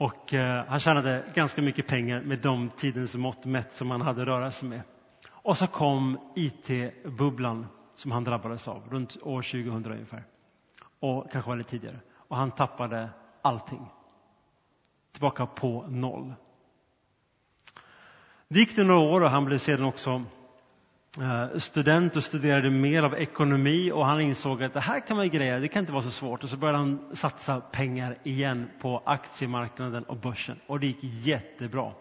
Och 0.00 0.34
eh, 0.34 0.64
han 0.64 0.80
tjänade 0.80 1.24
ganska 1.34 1.62
mycket 1.62 1.86
pengar 1.86 2.20
med 2.20 2.38
de 2.38 2.70
tidens 2.76 3.14
mått 3.14 3.44
mätt 3.44 3.76
som 3.76 3.90
han 3.90 4.00
hade 4.00 4.22
att 4.22 4.28
röra 4.28 4.50
sig 4.50 4.68
med. 4.68 4.82
Och 5.28 5.58
så 5.58 5.66
kom 5.66 6.18
IT-bubblan 6.34 7.66
som 7.94 8.10
han 8.10 8.24
drabbades 8.24 8.68
av 8.68 8.82
runt 8.90 9.16
år 9.22 9.42
2000 9.42 9.92
ungefär. 9.92 10.24
och 11.00 11.32
kanske 11.32 11.48
var 11.48 11.56
det 11.56 11.64
tidigare. 11.64 11.96
Och 12.14 12.36
han 12.36 12.50
tappade 12.50 13.08
allting. 13.42 13.86
Tillbaka 15.12 15.46
på 15.46 15.86
noll. 15.88 16.34
Det 18.48 18.58
gick 18.58 18.76
det 18.76 18.84
några 18.84 19.00
år 19.00 19.20
och 19.20 19.30
han 19.30 19.44
blev 19.44 19.58
sedan 19.58 19.84
också 19.84 20.22
Eh, 21.18 21.58
student 21.58 22.16
och 22.16 22.24
studerade 22.24 22.70
mer 22.70 23.02
av 23.02 23.14
ekonomi 23.14 23.92
och 23.92 24.06
han 24.06 24.20
insåg 24.20 24.62
att 24.62 24.74
det 24.74 24.80
här 24.80 25.00
kan 25.00 25.16
man 25.16 25.28
greja, 25.28 25.58
det 25.58 25.68
kan 25.68 25.80
inte 25.80 25.92
vara 25.92 26.02
så 26.02 26.10
svårt. 26.10 26.42
Och 26.42 26.48
så 26.48 26.56
började 26.56 26.78
han 26.78 27.16
satsa 27.16 27.60
pengar 27.60 28.18
igen 28.22 28.70
på 28.80 29.02
aktiemarknaden 29.04 30.04
och 30.04 30.16
börsen 30.16 30.60
och 30.66 30.80
det 30.80 30.86
gick 30.86 30.98
jättebra. 31.02 31.92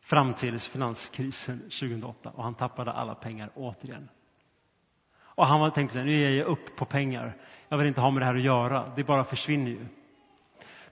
Fram 0.00 0.34
till 0.34 0.58
finanskrisen 0.58 1.58
2008 1.58 2.30
och 2.34 2.44
han 2.44 2.54
tappade 2.54 2.92
alla 2.92 3.14
pengar 3.14 3.50
återigen. 3.54 4.08
Och 5.20 5.46
han 5.46 5.72
tänkte 5.72 5.92
så 5.92 5.98
här, 5.98 6.06
nu 6.06 6.12
ger 6.12 6.30
jag 6.30 6.46
upp 6.46 6.76
på 6.76 6.84
pengar. 6.84 7.36
Jag 7.68 7.78
vill 7.78 7.86
inte 7.86 8.00
ha 8.00 8.10
med 8.10 8.22
det 8.22 8.26
här 8.26 8.34
att 8.34 8.42
göra, 8.42 8.92
det 8.96 9.04
bara 9.04 9.24
försvinner 9.24 9.70
ju. 9.70 9.86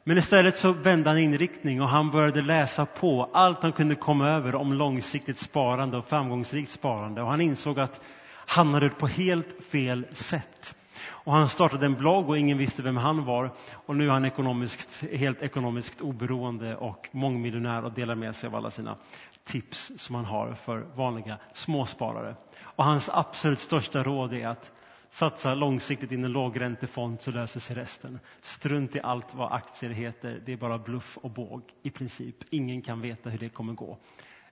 Men 0.09 0.19
istället 0.19 0.57
så 0.57 0.73
vände 0.73 1.11
han 1.11 1.19
inriktning 1.19 1.83
och 1.83 1.89
han 1.89 2.11
började 2.11 2.43
läsa 2.43 2.87
på 2.87 3.31
allt 3.33 3.63
han 3.63 3.73
kunde 3.73 3.95
komma 3.95 4.29
över 4.29 4.55
om 4.55 4.73
långsiktigt 4.73 5.39
sparande 5.39 5.97
och 5.97 6.09
framgångsrikt 6.09 6.71
sparande. 6.71 7.23
Och 7.23 7.29
han 7.29 7.41
insåg 7.41 7.81
att 7.81 8.01
han 8.47 8.75
hade 8.75 8.89
på 8.89 9.07
helt 9.07 9.65
fel 9.71 10.07
sätt. 10.13 10.75
Och 11.09 11.33
han 11.33 11.49
startade 11.49 11.87
en 11.87 11.95
blogg 11.95 12.29
och 12.29 12.39
ingen 12.39 12.59
visste 12.59 12.83
vem 12.83 12.97
han 12.97 13.25
var. 13.25 13.51
Och 13.73 13.97
nu 13.97 14.07
är 14.07 14.11
han 14.11 14.25
ekonomiskt, 14.25 15.05
helt 15.13 15.43
ekonomiskt 15.43 16.01
oberoende 16.01 16.77
och 16.77 17.09
mångmiljonär 17.13 17.85
och 17.85 17.93
delar 17.93 18.15
med 18.15 18.37
sig 18.37 18.47
av 18.47 18.55
alla 18.55 18.71
sina 18.71 18.97
tips 19.45 19.93
som 19.97 20.15
han 20.15 20.25
har 20.25 20.55
för 20.55 20.87
vanliga 20.95 21.39
småsparare. 21.53 22.35
Och 22.63 22.85
hans 22.85 23.11
absolut 23.13 23.61
största 23.61 24.03
råd 24.03 24.33
är 24.35 24.49
att 24.49 24.73
satsa 25.11 25.55
långsiktigt 25.55 26.13
i 26.13 26.15
en 26.15 26.33
lågräntefond 26.33 27.21
så 27.21 27.31
löser 27.31 27.61
sig 27.61 27.77
resten. 27.77 28.21
Strunt 28.41 28.97
i 28.97 29.01
allt 29.01 29.35
vad 29.35 29.53
aktier 29.53 29.91
heter, 29.91 30.43
det 30.47 30.53
är 30.53 30.57
bara 30.57 30.79
bluff 30.79 31.17
och 31.17 31.31
båg 31.31 31.63
i 31.83 31.91
princip. 31.91 32.37
Ingen 32.51 32.83
kan 32.83 33.01
veta 33.01 33.31
hur 33.31 33.39
det 33.39 33.49
kommer 33.49 33.73
gå. 33.73 33.99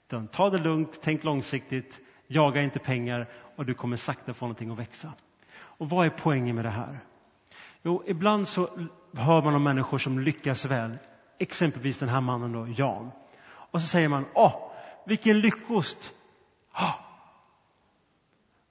Utan 0.07 0.29
ta 0.29 0.51
det 0.51 0.59
lugnt, 0.59 1.01
tänk 1.03 1.25
långsiktigt, 1.25 2.01
jaga 2.27 2.63
inte 2.63 2.79
pengar 2.79 3.29
och 3.57 3.67
du 3.67 3.75
kommer 3.75 3.97
sakta 3.97 4.35
få 4.35 4.45
någonting 4.45 4.71
att 4.71 4.79
växa. 4.79 5.13
Och 5.57 5.91
vad 5.91 6.07
är 6.07 6.11
poängen 6.11 6.57
med 6.57 6.65
det 6.65 6.71
här? 6.71 6.99
Jo, 7.83 8.03
ibland 8.07 8.49
så 8.49 8.69
hör 9.13 9.43
man 9.43 9.55
om 9.55 9.63
människor 9.63 9.99
som 9.99 10.19
lyckas 10.19 10.65
väl, 10.65 10.99
exempelvis 11.39 11.99
den 11.99 12.09
här 12.09 12.21
mannen 12.21 12.53
då, 12.53 12.69
Jan. 12.69 13.11
Och 13.47 13.81
så 13.81 13.87
säger 13.87 14.09
man, 14.09 14.27
åh, 14.35 14.73
vilken 15.07 15.41
lyckost! 15.41 16.13
Oh. 16.75 16.95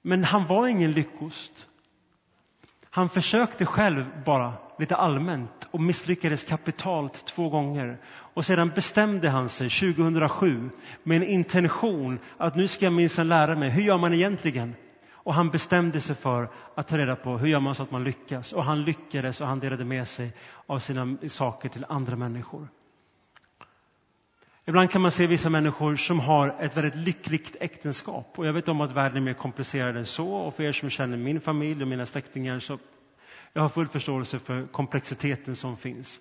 Men 0.02 0.24
han 0.24 0.46
var 0.46 0.66
ingen 0.66 0.92
lyckost. 0.92 1.68
Han 2.94 3.08
försökte 3.08 3.66
själv 3.66 4.04
bara 4.24 4.52
lite 4.78 4.96
allmänt 4.96 5.68
och 5.70 5.80
misslyckades 5.80 6.44
kapitalt 6.44 7.26
två 7.26 7.48
gånger. 7.48 7.98
Och 8.06 8.44
sedan 8.44 8.72
bestämde 8.74 9.28
han 9.28 9.48
sig 9.48 9.70
2007 9.70 10.70
med 11.02 11.16
en 11.16 11.22
intention 11.22 12.18
att 12.38 12.56
nu 12.56 12.68
ska 12.68 12.84
jag 12.84 12.92
minsann 12.92 13.28
lära 13.28 13.56
mig, 13.56 13.70
hur 13.70 13.82
gör 13.82 13.98
man 13.98 14.14
egentligen? 14.14 14.74
Och 15.12 15.34
han 15.34 15.50
bestämde 15.50 16.00
sig 16.00 16.16
för 16.16 16.48
att 16.74 16.88
ta 16.88 16.98
reda 16.98 17.16
på 17.16 17.38
hur 17.38 17.48
gör 17.48 17.60
man 17.60 17.74
så 17.74 17.82
att 17.82 17.90
man 17.90 18.04
lyckas. 18.04 18.52
Och 18.52 18.64
han 18.64 18.84
lyckades 18.84 19.40
och 19.40 19.46
han 19.46 19.60
delade 19.60 19.84
med 19.84 20.08
sig 20.08 20.32
av 20.66 20.78
sina 20.78 21.16
saker 21.28 21.68
till 21.68 21.86
andra 21.88 22.16
människor. 22.16 22.68
Ibland 24.66 24.90
kan 24.90 25.02
man 25.02 25.10
se 25.10 25.26
vissa 25.26 25.50
människor 25.50 25.96
som 25.96 26.20
har 26.20 26.56
ett 26.60 26.76
väldigt 26.76 26.96
lyckligt 26.96 27.56
äktenskap. 27.60 28.38
Och 28.38 28.46
jag 28.46 28.52
vet 28.52 28.68
om 28.68 28.80
att 28.80 28.92
världen 28.92 29.16
är 29.16 29.20
mer 29.20 29.34
komplicerad 29.34 29.96
än 29.96 30.06
så. 30.06 30.34
Och 30.34 30.54
för 30.54 30.62
er 30.62 30.72
som 30.72 30.90
känner 30.90 31.16
min 31.16 31.40
familj 31.40 31.82
och 31.82 31.88
mina 31.88 32.06
släktingar 32.06 32.58
så 32.58 32.78
jag 33.52 33.62
har 33.62 33.68
full 33.68 33.88
förståelse 33.88 34.38
för 34.38 34.66
komplexiteten 34.66 35.56
som 35.56 35.76
finns. 35.76 36.20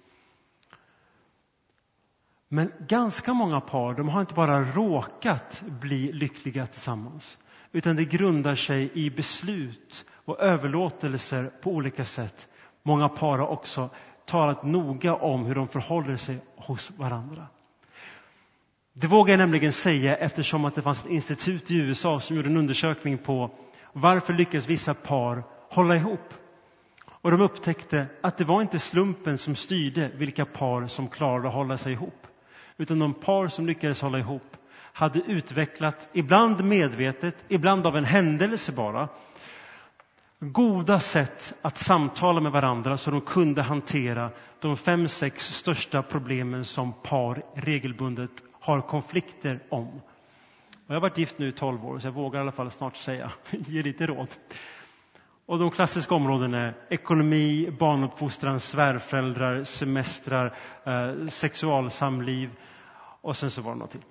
Men 2.48 2.72
ganska 2.88 3.34
många 3.34 3.62
par 3.62 3.94
de 3.94 4.10
har 4.10 4.22
inte 4.22 4.34
bara 4.34 4.64
råkat 4.64 5.64
bli 5.82 6.12
lyckliga 6.12 6.68
tillsammans 6.68 7.38
utan 7.72 7.96
det 7.96 8.06
grundar 8.06 8.56
sig 8.56 8.92
i 8.94 9.10
beslut 9.10 10.06
och 10.12 10.40
överlåtelser 10.40 11.52
på 11.62 11.72
olika 11.72 12.06
sätt. 12.06 12.48
Många 12.84 13.10
par 13.10 13.38
har 13.38 13.48
också 13.48 13.90
talat 14.26 14.64
noga 14.64 15.16
om 15.16 15.46
hur 15.46 15.56
de 15.56 15.68
förhåller 15.68 16.16
sig 16.16 16.38
hos 16.56 16.92
varandra. 16.92 17.48
Det 18.96 19.08
vågar 19.08 19.32
jag 19.34 19.38
nämligen 19.38 19.74
säga 19.74 20.16
eftersom 20.16 20.66
att 20.66 20.76
det 20.76 20.82
fanns 20.82 21.04
ett 21.04 21.12
institut 21.12 21.72
i 21.72 21.76
USA 21.76 22.20
som 22.20 22.36
gjorde 22.36 22.50
en 22.50 22.58
undersökning 22.58 23.18
på 23.18 23.52
varför 23.94 24.34
lyckas 24.34 24.68
vissa 24.68 24.94
par 24.94 25.44
hålla 25.70 25.96
ihop? 25.96 26.34
Och 27.06 27.32
de 27.32 27.42
upptäckte 27.42 28.06
att 28.22 28.38
det 28.38 28.44
var 28.44 28.62
inte 28.62 28.80
slumpen 28.80 29.38
som 29.38 29.56
styrde 29.56 30.12
vilka 30.16 30.46
par 30.46 30.88
som 30.88 31.08
klarade 31.08 31.48
att 31.48 31.54
hålla 31.54 31.78
sig 31.78 31.94
ihop. 31.94 32.28
Utan 32.78 33.00
de 33.00 33.14
par 33.14 33.48
som 33.48 33.68
lyckades 33.68 34.02
hålla 34.02 34.20
ihop 34.20 34.58
hade 34.76 35.20
utvecklat, 35.20 36.10
ibland 36.14 36.64
medvetet, 36.64 37.36
ibland 37.48 37.88
av 37.88 37.98
en 37.98 38.06
händelse 38.06 38.72
bara, 38.72 39.10
goda 40.40 41.00
sätt 41.00 41.54
att 41.62 41.78
samtala 41.78 42.42
med 42.42 42.52
varandra 42.52 42.98
så 42.98 43.12
de 43.12 43.22
kunde 43.22 43.62
hantera 43.62 44.30
de 44.60 44.78
fem, 44.78 45.08
sex 45.08 45.44
största 45.54 46.02
problemen 46.02 46.66
som 46.66 46.94
par 47.04 47.44
regelbundet 47.56 48.32
har 48.64 48.82
konflikter 48.82 49.60
om. 49.70 49.88
Och 50.72 50.90
jag 50.90 50.96
har 50.96 51.02
varit 51.02 51.18
gift 51.18 51.40
nu 51.40 51.48
i 51.48 51.52
12 51.52 51.86
år, 51.86 52.00
så 52.00 52.08
jag 52.08 52.12
vågar 52.12 52.40
i 52.40 52.42
alla 52.42 52.52
fall 52.52 52.72
snart 52.72 52.96
säga, 52.96 53.32
ge 53.52 53.84
lite 53.84 54.08
råd. 54.08 54.28
Och 55.46 55.60
de 55.60 55.72
klassiska 55.72 56.16
områdena 56.16 56.58
är 56.58 56.74
ekonomi, 56.90 57.72
barnuppfostran, 57.80 58.60
svärföräldrar, 58.60 59.64
semestrar, 59.64 60.56
eh, 60.84 61.28
sexualsamliv 61.28 62.50
och 63.22 63.38
sen 63.38 63.52
så 63.52 63.62
var 63.62 63.74
det 63.74 63.80
något 63.80 63.92
till. 63.92 64.04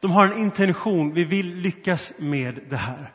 De 0.00 0.10
har 0.10 0.26
en 0.26 0.38
intention, 0.38 1.14
vi 1.14 1.24
vill 1.24 1.54
lyckas 1.54 2.12
med 2.18 2.60
det 2.68 2.76
här. 2.76 3.12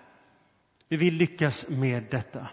Vi 0.87 0.97
vill 0.97 1.13
lyckas 1.13 1.69
med 1.69 2.03
detta. 2.11 2.47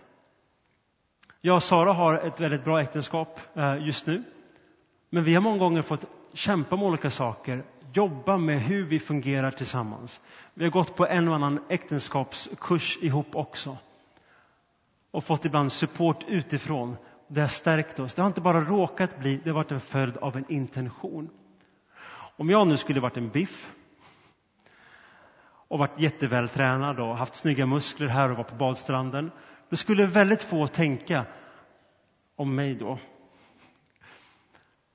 Jag 1.40 1.56
och 1.56 1.62
Sara 1.62 1.92
har 1.92 2.14
ett 2.14 2.40
väldigt 2.40 2.64
bra 2.64 2.80
äktenskap 2.80 3.40
eh, 3.54 3.86
just 3.86 4.06
nu. 4.06 4.22
Men 5.10 5.24
vi 5.24 5.34
har 5.34 5.40
många 5.42 5.58
gånger 5.58 5.82
fått 5.82 6.04
kämpa 6.36 6.76
med 6.76 6.86
olika 6.86 7.10
saker, 7.10 7.64
jobba 7.92 8.38
med 8.38 8.60
hur 8.60 8.84
vi 8.84 8.98
fungerar 8.98 9.50
tillsammans. 9.50 10.20
Vi 10.54 10.64
har 10.64 10.70
gått 10.70 10.96
på 10.96 11.06
en 11.06 11.28
och 11.28 11.34
annan 11.34 11.60
äktenskapskurs 11.68 12.98
ihop 13.00 13.36
också 13.36 13.76
och 15.10 15.24
fått 15.24 15.44
ibland 15.44 15.72
support 15.72 16.24
utifrån. 16.28 16.96
Det 17.28 17.40
har 17.40 17.48
stärkt 17.48 17.98
oss. 17.98 18.14
Det 18.14 18.22
har 18.22 18.26
inte 18.26 18.40
bara 18.40 18.60
råkat 18.60 19.18
bli, 19.18 19.40
det 19.44 19.50
har 19.50 19.54
varit 19.54 19.72
en 19.72 19.80
följd 19.80 20.16
av 20.16 20.36
en 20.36 20.52
intention. 20.52 21.30
Om 22.36 22.50
jag 22.50 22.66
nu 22.66 22.76
skulle 22.76 23.00
varit 23.00 23.16
en 23.16 23.28
biff 23.28 23.72
och 25.68 25.78
varit 25.78 26.00
jättevältränad 26.00 27.00
och 27.00 27.16
haft 27.16 27.34
snygga 27.34 27.66
muskler 27.66 28.08
här 28.08 28.30
och 28.30 28.36
var 28.36 28.44
på 28.44 28.54
badstranden, 28.54 29.30
då 29.68 29.76
skulle 29.76 30.06
väldigt 30.06 30.42
få 30.42 30.66
tänka 30.66 31.24
om 32.36 32.54
mig 32.54 32.74
då. 32.74 32.98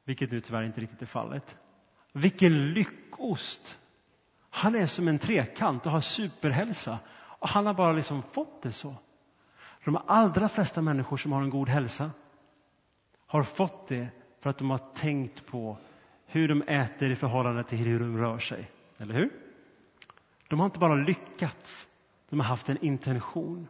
Vilket 0.05 0.31
nu 0.31 0.41
tyvärr 0.41 0.63
inte 0.63 0.81
riktigt 0.81 1.01
är 1.01 1.05
fallet. 1.05 1.57
Vilken 2.13 2.73
lyckost! 2.73 3.77
Han 4.49 4.75
är 4.75 4.87
som 4.87 5.07
en 5.07 5.19
trekant 5.19 5.85
och 5.85 5.91
har 5.91 6.01
superhälsa. 6.01 6.99
Och 7.13 7.49
han 7.49 7.65
har 7.65 7.73
bara 7.73 7.91
liksom 7.91 8.23
fått 8.23 8.61
det 8.61 8.71
så. 8.71 8.95
De 9.85 9.97
allra 10.07 10.49
flesta 10.49 10.81
människor 10.81 11.17
som 11.17 11.31
har 11.31 11.41
en 11.41 11.49
god 11.49 11.69
hälsa 11.69 12.11
har 13.27 13.43
fått 13.43 13.87
det 13.87 14.07
för 14.41 14.49
att 14.49 14.57
de 14.57 14.69
har 14.69 14.77
tänkt 14.77 15.45
på 15.45 15.77
hur 16.25 16.47
de 16.47 16.61
äter 16.61 17.11
i 17.11 17.15
förhållande 17.15 17.63
till 17.63 17.77
hur 17.77 17.99
de 17.99 18.17
rör 18.17 18.39
sig. 18.39 18.71
Eller 18.97 19.13
hur? 19.13 19.29
De 20.47 20.59
har 20.59 20.65
inte 20.65 20.79
bara 20.79 20.95
lyckats, 20.95 21.87
de 22.29 22.39
har 22.39 22.47
haft 22.47 22.69
en 22.69 22.85
intention. 22.85 23.67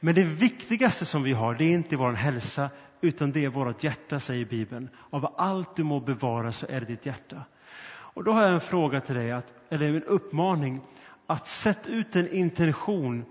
Men 0.00 0.14
det 0.14 0.24
viktigaste 0.24 1.04
som 1.04 1.22
vi 1.22 1.32
har, 1.32 1.54
det 1.54 1.64
är 1.64 1.72
inte 1.72 1.96
vår 1.96 2.12
hälsa, 2.12 2.70
utan 3.02 3.32
det 3.32 3.44
är 3.44 3.48
vårt 3.48 3.84
hjärta, 3.84 4.20
säger 4.20 4.44
Bibeln. 4.44 4.88
Av 5.10 5.34
allt 5.36 5.76
du 5.76 5.82
må 5.82 6.00
bevara 6.00 6.52
så 6.52 6.66
är 6.68 6.80
det 6.80 6.86
ditt 6.86 7.06
hjärta. 7.06 7.44
Och 7.86 8.24
då 8.24 8.32
har 8.32 8.42
jag 8.42 8.52
en 8.52 8.60
fråga 8.60 9.00
till 9.00 9.14
dig, 9.14 9.32
att, 9.32 9.52
eller 9.68 9.88
en 9.88 10.04
uppmaning, 10.04 10.80
att 11.26 11.48
sätta 11.48 11.90
ut 11.90 12.16
en 12.16 12.32
intention 12.32 13.24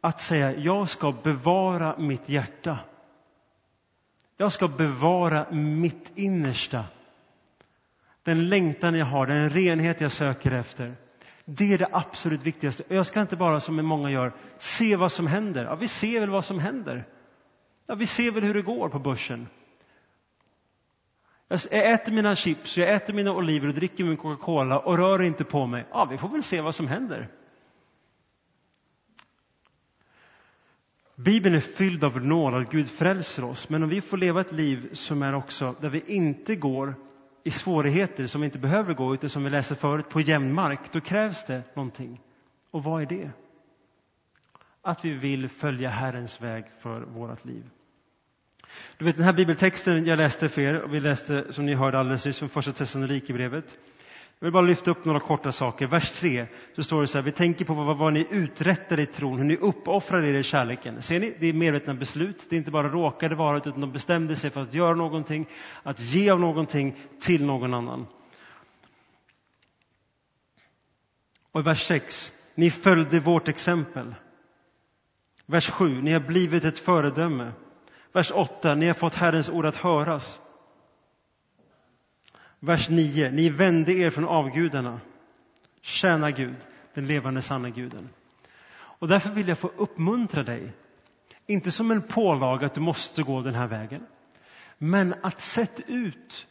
att 0.00 0.20
säga 0.20 0.56
jag 0.56 0.88
ska 0.88 1.12
bevara 1.12 1.98
mitt 1.98 2.28
hjärta. 2.28 2.78
Jag 4.36 4.52
ska 4.52 4.68
bevara 4.68 5.50
mitt 5.50 6.12
innersta. 6.14 6.84
Den 8.22 8.48
längtan 8.48 8.94
jag 8.94 9.06
har, 9.06 9.26
den 9.26 9.50
renhet 9.50 10.00
jag 10.00 10.12
söker 10.12 10.52
efter. 10.52 10.94
Det 11.44 11.72
är 11.72 11.78
det 11.78 11.88
absolut 11.92 12.42
viktigaste. 12.42 12.82
Jag 12.88 13.06
ska 13.06 13.20
inte 13.20 13.36
bara 13.36 13.60
som 13.60 13.86
många 13.86 14.10
gör 14.10 14.32
se 14.58 14.96
vad 14.96 15.12
som 15.12 15.26
händer. 15.26 15.64
Ja, 15.64 15.74
vi 15.74 15.88
ser 15.88 16.20
väl 16.20 16.30
vad 16.30 16.44
som 16.44 16.58
händer. 16.58 17.04
Ja, 17.86 17.94
vi 17.94 18.06
ser 18.06 18.30
väl 18.30 18.44
hur 18.44 18.54
det 18.54 18.62
går 18.62 18.88
på 18.88 18.98
börsen. 18.98 19.48
Jag 21.48 21.92
äter 21.92 22.12
mina 22.12 22.36
chips, 22.36 22.78
jag 22.78 22.94
äter 22.94 23.14
mina 23.14 23.32
oliver 23.32 23.68
och 23.68 23.74
dricker 23.74 24.04
min 24.04 24.16
Coca-Cola 24.16 24.78
och 24.78 24.98
rör 24.98 25.22
inte 25.22 25.44
på 25.44 25.66
mig. 25.66 25.86
Ja, 25.90 26.04
vi 26.04 26.18
får 26.18 26.28
väl 26.28 26.42
se 26.42 26.60
vad 26.60 26.74
som 26.74 26.88
händer. 26.88 27.28
Bibeln 31.14 31.54
är 31.54 31.60
fylld 31.60 32.04
av 32.04 32.26
nåd, 32.26 32.54
att 32.54 32.70
Gud 32.70 32.90
frälser 32.90 33.44
oss. 33.44 33.68
Men 33.68 33.82
om 33.82 33.88
vi 33.88 34.00
får 34.00 34.16
leva 34.16 34.40
ett 34.40 34.52
liv 34.52 34.88
som 34.92 35.22
är 35.22 35.34
också 35.34 35.74
där 35.80 35.88
vi 35.88 36.02
inte 36.06 36.56
går 36.56 36.94
i 37.44 37.50
svårigheter 37.50 38.26
som 38.26 38.40
vi 38.40 38.44
inte 38.44 38.58
behöver 38.58 38.94
gå, 38.94 39.14
utan 39.14 39.30
som 39.30 39.44
vi 39.44 39.50
läser 39.50 39.74
förut, 39.74 40.08
på 40.08 40.20
jämn 40.20 40.54
mark, 40.54 40.92
då 40.92 41.00
krävs 41.00 41.46
det 41.46 41.62
någonting. 41.74 42.20
Och 42.70 42.84
vad 42.84 43.02
är 43.02 43.06
det? 43.06 43.30
Att 44.82 45.04
vi 45.04 45.10
vill 45.10 45.48
följa 45.48 45.90
Herrens 45.90 46.40
väg 46.40 46.64
för 46.80 47.00
vårt 47.00 47.44
liv. 47.44 47.70
Du 48.98 49.04
vet 49.04 49.16
den 49.16 49.24
här 49.24 49.32
bibeltexten 49.32 50.06
jag 50.06 50.16
läste 50.16 50.48
för 50.48 50.62
er, 50.62 50.80
och 50.80 50.94
vi 50.94 51.00
läste 51.00 51.52
som 51.52 51.66
ni 51.66 51.74
hörde 51.74 51.98
alldeles 51.98 52.26
nyss 52.26 52.38
från 52.38 52.48
första 52.48 52.72
Thessalonikerbrevet. 52.72 53.76
Jag 54.38 54.46
vill 54.46 54.52
bara 54.52 54.62
lyfta 54.62 54.90
upp 54.90 55.04
några 55.04 55.20
korta 55.20 55.52
saker. 55.52 55.86
Vers 55.86 56.10
3 56.10 56.46
så 56.76 56.82
står 56.82 57.00
det 57.00 57.06
så 57.06 57.18
här, 57.18 57.22
vi 57.22 57.32
tänker 57.32 57.64
på 57.64 57.74
vad, 57.74 57.96
vad 57.96 58.12
ni 58.12 58.26
uträttar 58.30 59.00
i 59.00 59.06
tron, 59.06 59.38
hur 59.38 59.44
ni 59.44 59.56
uppoffrar 59.56 60.22
er 60.22 60.34
i 60.34 60.42
kärleken. 60.42 61.02
Ser 61.02 61.20
ni, 61.20 61.34
det 61.40 61.46
är 61.46 61.52
medvetna 61.52 61.94
beslut. 61.94 62.46
Det 62.50 62.56
är 62.56 62.58
inte 62.58 62.70
bara 62.70 62.88
råkade 62.88 63.34
vara, 63.34 63.56
utan 63.56 63.80
de 63.80 63.92
bestämde 63.92 64.36
sig 64.36 64.50
för 64.50 64.60
att 64.60 64.74
göra 64.74 64.94
någonting, 64.94 65.46
att 65.82 66.00
ge 66.00 66.30
av 66.30 66.40
någonting 66.40 66.96
till 67.20 67.44
någon 67.44 67.74
annan. 67.74 68.06
Och 71.52 71.60
i 71.60 71.64
vers 71.64 71.86
6, 71.86 72.32
ni 72.54 72.70
följde 72.70 73.20
vårt 73.20 73.48
exempel. 73.48 74.14
Vers 75.50 75.70
7, 75.70 76.02
ni 76.02 76.12
har 76.12 76.20
blivit 76.20 76.64
ett 76.64 76.78
föredöme. 76.78 77.52
Vers 78.12 78.32
8, 78.34 78.74
ni 78.74 78.86
har 78.86 78.94
fått 78.94 79.14
Herrens 79.14 79.50
ord 79.50 79.66
att 79.66 79.76
höras. 79.76 80.40
Vers 82.60 82.88
9. 82.88 83.30
Ni 83.30 83.48
vände 83.48 83.92
er 83.92 84.10
från 84.10 84.24
avgudarna. 84.24 85.00
Tjäna 85.80 86.30
Gud, 86.30 86.56
den 86.94 87.06
levande 87.06 87.42
sanna 87.42 87.70
guden. 87.70 88.08
Och 88.72 89.08
därför 89.08 89.30
vill 89.30 89.48
jag 89.48 89.58
få 89.58 89.70
uppmuntra 89.76 90.42
dig, 90.42 90.72
inte 91.46 91.70
som 91.70 91.90
en 91.90 92.02
pålaga 92.02 92.66
att 92.66 92.74
du 92.74 92.80
måste 92.80 93.22
gå 93.22 93.40
den 93.40 93.54
här 93.54 93.66
vägen, 93.66 94.06
men 94.78 95.14
att 95.22 95.40
sätta 95.40 95.82
ut 95.86 96.46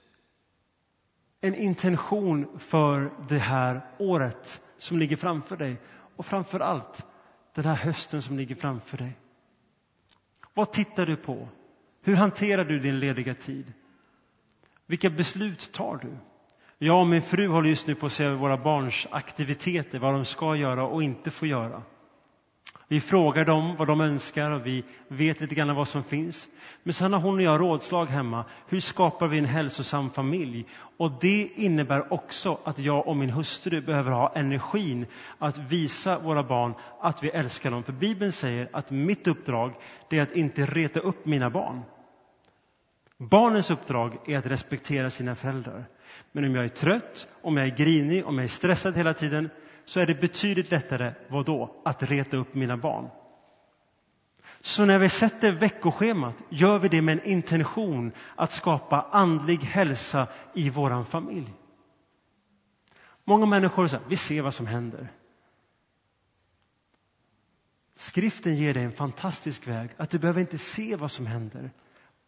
en 1.42 1.56
intention 1.56 2.60
för 2.60 3.12
det 3.30 3.40
här 3.40 3.82
året 3.98 4.62
som 4.78 5.00
ligger 5.00 5.16
framför 5.16 5.58
dig 5.58 5.78
och 6.16 6.26
framför 6.26 6.60
allt 6.60 7.06
den 7.64 7.76
här 7.76 7.86
hösten 7.86 8.22
som 8.22 8.38
ligger 8.38 8.56
framför 8.56 8.98
dig. 8.98 9.18
Vad 10.54 10.72
tittar 10.72 11.06
du 11.06 11.16
på? 11.16 11.48
Hur 12.02 12.16
hanterar 12.16 12.66
du 12.66 12.80
din 12.80 13.00
lediga 13.00 13.36
tid? 13.36 13.74
Vilka 14.86 15.10
beslut 15.10 15.72
tar 15.74 15.98
du? 15.98 16.18
Jag 16.78 17.00
och 17.00 17.08
min 17.08 17.22
fru 17.22 17.48
håller 17.48 17.70
just 17.70 17.88
nu 17.88 17.96
på 17.96 18.06
att 18.06 18.12
se 18.12 18.24
över 18.24 18.38
våra 18.38 18.58
barns 18.58 19.08
aktiviteter, 19.12 20.00
vad 20.00 20.14
de 20.14 20.26
ska 20.26 20.56
göra 20.56 20.88
och 20.88 21.04
inte 21.04 21.32
få 21.32 21.46
göra. 21.46 21.84
Vi 22.88 23.02
frågar 23.02 23.46
dem 23.46 23.76
vad 23.76 23.88
de 23.88 24.02
önskar 24.02 24.52
och 24.52 24.66
vi 24.66 24.84
vet 25.08 25.42
lite 25.42 25.56
grann 25.56 25.76
vad 25.76 25.88
som 25.88 26.04
finns. 26.04 26.48
Men 26.84 26.94
sen 26.94 27.14
har 27.14 27.20
hon 27.20 27.36
och 27.36 27.42
jag 27.42 27.62
rådslag 27.62 28.06
hemma. 28.06 28.46
Hur 28.68 28.80
skapar 28.80 29.28
vi 29.28 29.38
en 29.38 29.46
hälsosam 29.46 30.10
familj? 30.10 30.66
Och 30.98 31.12
det 31.22 31.50
innebär 31.56 32.14
också 32.14 32.60
att 32.64 32.80
jag 32.80 33.08
och 33.08 33.18
min 33.18 33.30
hustru 33.30 33.82
behöver 33.82 34.12
ha 34.12 34.34
energin 34.36 35.06
att 35.38 35.58
visa 35.58 36.20
våra 36.20 36.44
barn 36.44 36.74
att 37.02 37.24
vi 37.24 37.30
älskar 37.30 37.72
dem. 37.72 37.84
För 37.84 37.94
Bibeln 37.94 38.32
säger 38.32 38.70
att 38.74 38.92
mitt 38.92 39.28
uppdrag 39.28 39.74
är 40.10 40.22
att 40.22 40.36
inte 40.36 40.66
reta 40.66 41.00
upp 41.00 41.26
mina 41.26 41.50
barn. 41.50 41.82
Barnens 43.18 43.72
uppdrag 43.72 44.18
är 44.26 44.38
att 44.38 44.46
respektera 44.46 45.10
sina 45.10 45.36
föräldrar. 45.36 45.86
Men 46.32 46.46
om 46.46 46.56
jag 46.56 46.66
är 46.66 46.70
trött, 46.70 47.28
om 47.42 47.58
jag 47.58 47.66
är 47.68 47.76
grinig, 47.76 48.26
om 48.26 48.38
jag 48.38 48.44
är 48.44 48.48
stressad 48.48 48.98
hela 48.98 49.14
tiden 49.14 49.50
så 49.90 50.00
är 50.00 50.06
det 50.06 50.16
betydligt 50.16 50.72
lättare, 50.72 51.14
vad 51.28 51.46
då? 51.46 51.82
Att 51.86 52.04
reta 52.04 52.38
upp 52.38 52.54
mina 52.54 52.78
barn. 52.78 53.10
Så 54.62 54.86
när 54.86 55.00
vi 55.00 55.10
sätter 55.10 55.52
veckoschemat 55.52 56.36
gör 56.50 56.80
vi 56.80 56.90
det 56.90 57.02
med 57.02 57.14
en 57.20 57.26
intention 57.26 58.12
att 58.36 58.52
skapa 58.52 59.02
andlig 59.12 59.58
hälsa 59.58 60.28
i 60.54 60.70
vår 60.70 61.04
familj. 61.04 61.54
Många 63.24 63.46
människor 63.46 63.88
säger 63.88 64.04
vi 64.08 64.16
ser 64.16 64.42
vad 64.42 64.54
som 64.54 64.68
händer. 64.68 65.12
Skriften 67.96 68.56
ger 68.56 68.74
dig 68.74 68.84
en 68.84 68.92
fantastisk 68.92 69.68
väg 69.68 69.90
att 69.98 70.10
du 70.10 70.20
behöver 70.20 70.42
inte 70.42 70.58
se 70.58 70.96
vad 70.96 71.12
som 71.12 71.26
händer 71.26 71.72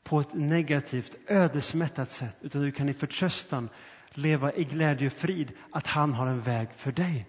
på 0.04 0.20
ett 0.20 0.34
negativt, 0.34 1.16
ödesmättat 1.28 2.12
sätt, 2.12 2.38
utan 2.42 2.62
du 2.62 2.72
kan 2.72 2.90
i 2.90 2.94
förtröstan 2.94 3.70
leva 4.10 4.54
i 4.54 4.64
glädje 4.64 5.08
och 5.08 5.14
frid 5.14 5.52
att 5.72 5.88
han 5.88 6.14
har 6.14 6.28
en 6.28 6.42
väg 6.42 6.70
för 6.76 6.92
dig. 6.92 7.28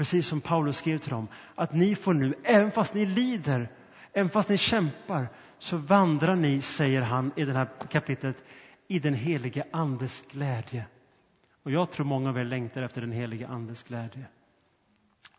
Precis 0.00 0.26
som 0.26 0.40
Paulus 0.40 0.76
skrev 0.76 0.98
till 0.98 1.10
dem, 1.10 1.28
att 1.54 1.74
ni 1.74 1.94
får 1.94 2.14
nu, 2.14 2.34
även 2.44 2.70
fast 2.70 2.94
ni 2.94 3.06
lider, 3.06 3.68
även 4.12 4.30
fast 4.30 4.48
ni 4.48 4.58
kämpar, 4.58 5.28
så 5.58 5.76
vandrar 5.76 6.36
ni, 6.36 6.62
säger 6.62 7.02
han 7.02 7.32
i 7.36 7.44
det 7.44 7.52
här 7.52 7.68
kapitlet, 7.90 8.36
i 8.88 8.98
den 8.98 9.14
helige 9.14 9.64
Andes 9.70 10.22
glädje. 10.30 10.86
Och 11.62 11.70
jag 11.70 11.90
tror 11.90 12.06
många 12.06 12.28
av 12.28 12.38
er 12.38 12.44
längtar 12.44 12.82
efter 12.82 13.00
den 13.00 13.12
helige 13.12 13.48
Andes 13.48 13.82
glädje. 13.82 14.24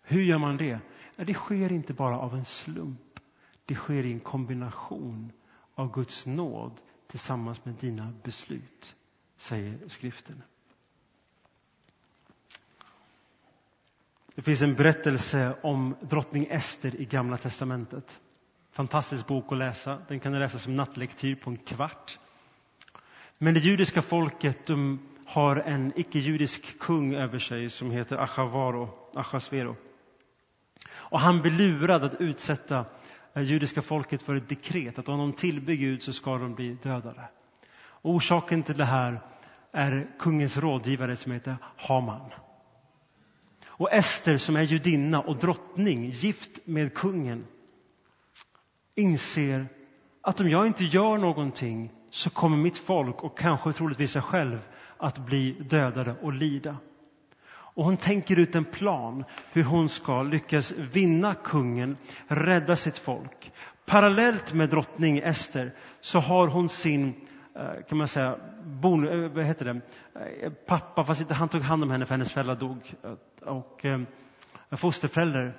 Hur 0.03 0.21
gör 0.21 0.37
man 0.37 0.57
det? 0.57 0.79
Det 1.15 1.33
sker 1.33 1.71
inte 1.71 1.93
bara 1.93 2.19
av 2.19 2.35
en 2.35 2.45
slump. 2.45 3.19
Det 3.65 3.75
sker 3.75 4.05
i 4.05 4.11
en 4.11 4.19
kombination 4.19 5.31
av 5.75 5.91
Guds 5.93 6.25
nåd 6.25 6.81
tillsammans 7.07 7.65
med 7.65 7.73
dina 7.73 8.13
beslut, 8.23 8.95
säger 9.37 9.77
skriften. 9.87 10.43
Det 14.35 14.41
finns 14.41 14.61
en 14.61 14.75
berättelse 14.75 15.55
om 15.61 15.95
drottning 16.01 16.47
Ester 16.49 17.01
i 17.01 17.05
Gamla 17.05 17.37
testamentet. 17.37 18.21
Fantastisk 18.71 19.27
bok 19.27 19.51
att 19.51 19.57
läsa. 19.57 19.97
Den 20.07 20.19
kan 20.19 20.31
du 20.31 20.39
läsa 20.39 20.59
som 20.59 20.75
nattlektyr 20.75 21.35
på 21.35 21.49
en 21.49 21.57
kvart. 21.57 22.19
Men 23.37 23.53
det 23.53 23.59
judiska 23.59 24.01
folket 24.01 24.65
de 24.65 24.99
har 25.25 25.55
en 25.55 25.93
icke-judisk 25.95 26.79
kung 26.79 27.13
över 27.13 27.39
sig 27.39 27.69
som 27.69 27.91
heter 27.91 28.17
Achavaro, 28.17 28.89
Achasvero. 29.15 29.75
Och 30.93 31.19
han 31.19 31.41
blir 31.41 31.51
lurad 31.51 32.03
att 32.03 32.21
utsätta 32.21 32.85
eh, 33.33 33.43
judiska 33.43 33.81
folket 33.81 34.21
för 34.21 34.35
ett 34.35 34.49
dekret 34.49 34.99
att 34.99 35.09
om 35.09 35.17
de 35.17 35.33
tillber 35.33 35.73
Gud 35.73 36.03
så 36.03 36.13
ska 36.13 36.37
de 36.37 36.55
bli 36.55 36.73
dödade. 36.73 37.29
Och 37.73 38.11
orsaken 38.11 38.63
till 38.63 38.77
det 38.77 38.85
här 38.85 39.21
är 39.71 40.07
kungens 40.19 40.57
rådgivare 40.57 41.15
som 41.15 41.31
heter 41.31 41.57
Haman. 41.77 42.31
Och 43.81 43.93
Ester 43.93 44.37
som 44.37 44.55
är 44.55 44.61
judinna 44.61 45.21
och 45.21 45.37
drottning, 45.37 46.09
gift 46.09 46.59
med 46.65 46.93
kungen, 46.93 47.47
inser 48.95 49.65
att 50.21 50.39
om 50.39 50.49
jag 50.49 50.67
inte 50.67 50.83
gör 50.83 51.17
någonting 51.17 51.91
så 52.09 52.29
kommer 52.29 52.57
mitt 52.57 52.77
folk 52.77 53.23
och 53.23 53.37
kanske 53.37 53.73
troligtvis 53.73 54.15
jag 54.15 54.23
själv 54.23 54.59
att 54.97 55.17
bli 55.17 55.51
dödade 55.51 56.15
och 56.21 56.33
lida. 56.33 56.77
Och 57.49 57.85
hon 57.85 57.97
tänker 57.97 58.39
ut 58.39 58.55
en 58.55 58.65
plan 58.65 59.23
hur 59.51 59.63
hon 59.63 59.89
ska 59.89 60.23
lyckas 60.23 60.71
vinna 60.71 61.35
kungen, 61.35 61.97
rädda 62.27 62.75
sitt 62.75 62.97
folk. 62.97 63.51
Parallellt 63.85 64.53
med 64.53 64.69
drottning 64.69 65.17
Ester 65.17 65.71
så 66.01 66.19
har 66.19 66.47
hon 66.47 66.69
sin 66.69 67.07
eh, 67.07 67.30
Eh, 67.55 67.83
kan 67.89 67.97
man 67.97 68.07
säga, 68.07 68.35
bon, 68.63 69.07
eh, 69.07 69.29
vad 69.29 69.45
heter 69.45 69.65
det? 69.65 69.81
Eh, 70.41 70.51
pappa, 70.65 71.03
fast 71.03 71.21
inte 71.21 71.33
han 71.33 71.49
tog 71.49 71.61
hand 71.61 71.83
om 71.83 71.91
henne 71.91 72.05
för 72.05 72.13
hennes 72.13 72.31
föräldrar 72.31 72.55
dog, 72.55 72.95
och 73.41 73.85
fosterförälder, 74.71 75.57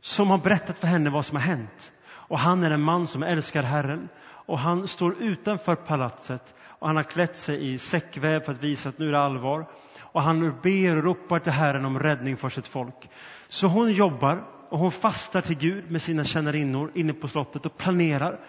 som 0.00 0.30
har 0.30 0.38
berättat 0.38 0.78
för 0.78 0.86
henne 0.86 1.10
vad 1.10 1.26
som 1.26 1.36
har 1.36 1.42
hänt. 1.42 1.92
Och 2.10 2.38
han 2.38 2.62
är 2.62 2.70
en 2.70 2.80
man 2.80 3.06
som 3.06 3.22
älskar 3.22 3.62
Herren 3.62 4.08
och 4.24 4.58
han 4.58 4.86
står 4.86 5.22
utanför 5.22 5.74
palatset 5.74 6.54
och 6.60 6.86
han 6.86 6.96
har 6.96 7.02
klätt 7.02 7.36
sig 7.36 7.72
i 7.72 7.78
säckväv 7.78 8.40
för 8.40 8.52
att 8.52 8.62
visa 8.62 8.88
att 8.88 8.98
nu 8.98 9.08
är 9.08 9.12
det 9.12 9.18
allvar 9.18 9.66
och 10.00 10.22
han 10.22 10.60
ber 10.62 10.96
och 10.96 11.04
ropar 11.04 11.38
till 11.38 11.52
Herren 11.52 11.84
om 11.84 11.98
räddning 11.98 12.36
för 12.36 12.48
sitt 12.48 12.66
folk. 12.66 13.10
Så 13.48 13.66
hon 13.66 13.92
jobbar 13.92 14.44
och 14.68 14.78
hon 14.78 14.92
fastar 14.92 15.40
till 15.40 15.58
Gud 15.58 15.90
med 15.90 16.02
sina 16.02 16.24
tjänarinnor 16.24 16.90
inne 16.94 17.12
på 17.12 17.28
slottet 17.28 17.66
och 17.66 17.76
planerar. 17.76 18.40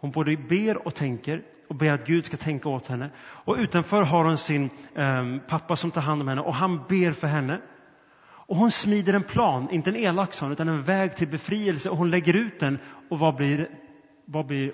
Hon 0.00 0.10
både 0.10 0.36
ber 0.36 0.86
och 0.86 0.94
tänker 0.94 1.42
och 1.72 1.78
ber 1.78 1.92
att 1.92 2.06
Gud 2.06 2.26
ska 2.26 2.36
tänka 2.36 2.68
åt 2.68 2.86
henne. 2.86 3.10
Och 3.18 3.56
utanför 3.56 4.02
har 4.02 4.24
hon 4.24 4.38
sin 4.38 4.70
eh, 4.94 5.38
pappa 5.48 5.76
som 5.76 5.90
tar 5.90 6.00
hand 6.00 6.22
om 6.22 6.28
henne 6.28 6.40
och 6.40 6.54
han 6.54 6.84
ber 6.88 7.12
för 7.12 7.26
henne. 7.26 7.60
Och 8.24 8.56
hon 8.56 8.70
smider 8.70 9.14
en 9.14 9.22
plan, 9.22 9.68
inte 9.70 9.90
en 9.90 9.96
elak 9.96 10.34
sån, 10.34 10.52
utan 10.52 10.68
en 10.68 10.82
väg 10.82 11.16
till 11.16 11.28
befrielse 11.28 11.90
och 11.90 11.96
hon 11.96 12.10
lägger 12.10 12.36
ut 12.36 12.60
den. 12.60 12.78
Och 13.08 13.18
vad 13.18 13.36
blir, 13.36 13.68
vad 14.24 14.46
blir 14.46 14.72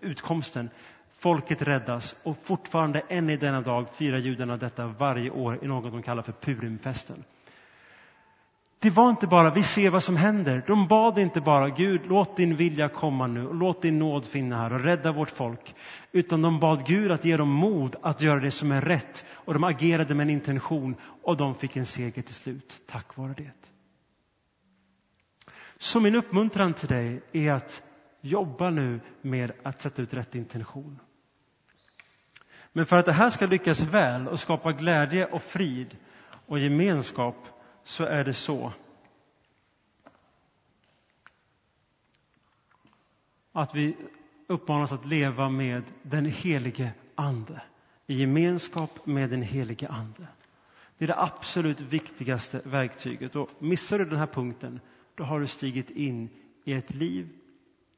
utkomsten? 0.00 0.70
Folket 1.18 1.62
räddas 1.62 2.16
och 2.22 2.36
fortfarande 2.44 3.00
än 3.08 3.30
i 3.30 3.36
denna 3.36 3.60
dag 3.60 3.86
firar 3.94 4.18
judarna 4.18 4.56
detta 4.56 4.86
varje 4.86 5.30
år 5.30 5.58
i 5.62 5.66
något 5.66 5.92
de 5.92 6.02
kallar 6.02 6.22
för 6.22 6.32
Purimfesten. 6.32 7.24
Det 8.82 8.90
var 8.90 9.10
inte 9.10 9.26
bara 9.26 9.50
vi 9.50 9.62
ser 9.62 9.90
vad 9.90 10.02
som 10.02 10.16
händer. 10.16 10.64
De 10.66 10.88
bad 10.88 11.18
inte 11.18 11.40
bara 11.40 11.68
Gud, 11.68 12.00
låt 12.06 12.36
din 12.36 12.56
vilja 12.56 12.88
komma 12.88 13.26
nu 13.26 13.46
och 13.46 13.54
låt 13.54 13.82
din 13.82 13.98
nåd 13.98 14.26
finna 14.26 14.56
här 14.56 14.72
och 14.72 14.80
rädda 14.80 15.12
vårt 15.12 15.30
folk. 15.30 15.74
Utan 16.12 16.42
de 16.42 16.60
bad 16.60 16.86
Gud 16.86 17.12
att 17.12 17.24
ge 17.24 17.36
dem 17.36 17.48
mod 17.48 17.96
att 18.02 18.20
göra 18.20 18.40
det 18.40 18.50
som 18.50 18.72
är 18.72 18.80
rätt 18.80 19.26
och 19.30 19.54
de 19.54 19.64
agerade 19.64 20.14
med 20.14 20.24
en 20.24 20.30
intention 20.30 20.96
och 21.22 21.36
de 21.36 21.54
fick 21.54 21.76
en 21.76 21.86
seger 21.86 22.22
till 22.22 22.34
slut 22.34 22.82
tack 22.86 23.16
vare 23.16 23.34
det. 23.36 23.52
Så 25.78 26.00
min 26.00 26.14
uppmuntran 26.14 26.74
till 26.74 26.88
dig 26.88 27.22
är 27.32 27.52
att 27.52 27.82
jobba 28.20 28.70
nu 28.70 29.00
med 29.22 29.52
att 29.62 29.80
sätta 29.80 30.02
ut 30.02 30.14
rätt 30.14 30.34
intention. 30.34 31.00
Men 32.72 32.86
för 32.86 32.96
att 32.96 33.06
det 33.06 33.12
här 33.12 33.30
ska 33.30 33.46
lyckas 33.46 33.82
väl 33.82 34.28
och 34.28 34.40
skapa 34.40 34.72
glädje 34.72 35.26
och 35.26 35.42
frid 35.42 35.96
och 36.46 36.58
gemenskap 36.58 37.36
så 37.90 38.04
är 38.04 38.24
det 38.24 38.34
så 38.34 38.72
att 43.52 43.74
vi 43.74 43.96
uppmanas 44.46 44.92
att 44.92 45.06
leva 45.06 45.48
med 45.48 45.82
den 46.02 46.24
helige 46.24 46.92
Ande, 47.14 47.62
i 48.06 48.14
gemenskap 48.14 49.06
med 49.06 49.30
den 49.30 49.42
helige 49.42 49.88
Ande. 49.88 50.26
Det 50.98 51.04
är 51.04 51.06
det 51.06 51.20
absolut 51.20 51.80
viktigaste 51.80 52.60
verktyget. 52.64 53.36
Och 53.36 53.50
missar 53.58 53.98
du 53.98 54.04
den 54.04 54.18
här 54.18 54.26
punkten, 54.26 54.80
då 55.14 55.24
har 55.24 55.40
du 55.40 55.46
stigit 55.46 55.90
in 55.90 56.28
i 56.64 56.72
ett 56.72 56.94
liv 56.94 57.28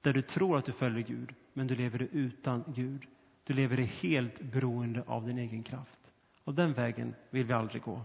där 0.00 0.12
du 0.12 0.22
tror 0.22 0.58
att 0.58 0.64
du 0.64 0.72
följer 0.72 1.02
Gud, 1.02 1.34
men 1.52 1.66
du 1.66 1.76
lever 1.76 1.98
det 1.98 2.08
utan 2.12 2.64
Gud. 2.66 3.06
Du 3.44 3.54
lever 3.54 3.76
det 3.76 3.82
helt 3.82 4.40
beroende 4.40 5.02
av 5.06 5.26
din 5.26 5.38
egen 5.38 5.62
kraft. 5.62 6.00
Och 6.44 6.54
den 6.54 6.72
vägen 6.72 7.14
vill 7.30 7.46
vi 7.46 7.52
aldrig 7.52 7.82
gå. 7.82 8.02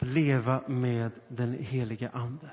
Att 0.00 0.06
leva 0.06 0.62
med 0.66 1.12
den 1.28 1.52
helige 1.52 2.10
Ande. 2.10 2.50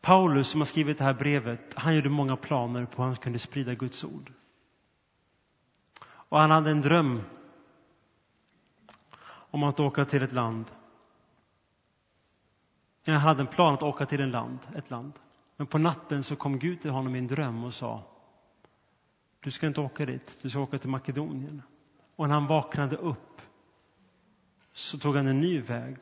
Paulus 0.00 0.48
som 0.48 0.60
har 0.60 0.66
skrivit 0.66 0.98
det 0.98 1.04
här 1.04 1.14
brevet, 1.14 1.74
han 1.74 1.94
gjorde 1.96 2.08
många 2.08 2.36
planer 2.36 2.86
på 2.86 3.02
hur 3.02 3.06
han 3.06 3.16
kunde 3.16 3.38
sprida 3.38 3.74
Guds 3.74 4.04
ord. 4.04 4.32
Och 6.02 6.38
han 6.38 6.50
hade 6.50 6.70
en 6.70 6.80
dröm 6.80 7.22
om 9.26 9.62
att 9.62 9.80
åka 9.80 10.04
till 10.04 10.22
ett 10.22 10.32
land. 10.32 10.64
Han 13.06 13.14
hade 13.14 13.40
en 13.40 13.46
plan 13.46 13.74
att 13.74 13.82
åka 13.82 14.06
till 14.06 14.20
en 14.20 14.30
land, 14.30 14.58
ett 14.76 14.90
land. 14.90 15.12
Men 15.56 15.66
på 15.66 15.78
natten 15.78 16.22
så 16.22 16.36
kom 16.36 16.58
Gud 16.58 16.80
till 16.80 16.90
honom 16.90 17.14
i 17.14 17.18
en 17.18 17.26
dröm 17.26 17.64
och 17.64 17.74
sa 17.74 18.02
Du 19.40 19.50
ska 19.50 19.66
inte 19.66 19.80
åka 19.80 20.06
dit, 20.06 20.38
du 20.42 20.50
ska 20.50 20.60
åka 20.60 20.78
till 20.78 20.90
Makedonien. 20.90 21.62
Och 22.16 22.28
när 22.28 22.34
han 22.34 22.46
vaknade 22.46 22.96
upp 22.96 23.29
så 24.72 24.98
tog 24.98 25.16
han 25.16 25.26
en 25.26 25.40
ny 25.40 25.60
väg 25.60 25.96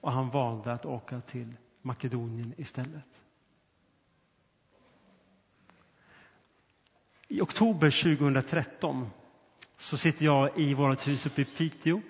och 0.00 0.12
han 0.12 0.30
valde 0.30 0.72
att 0.72 0.86
åka 0.86 1.20
till 1.20 1.54
Makedonien 1.82 2.54
istället. 2.56 3.22
I 7.28 7.40
oktober 7.40 8.16
2013 8.16 9.10
så 9.76 9.96
sitter 9.96 10.24
jag 10.24 10.58
i 10.58 10.74
vårt 10.74 11.06
hus 11.06 11.26
uppe 11.26 11.42
i 11.42 11.44
Piteå. 11.44 12.00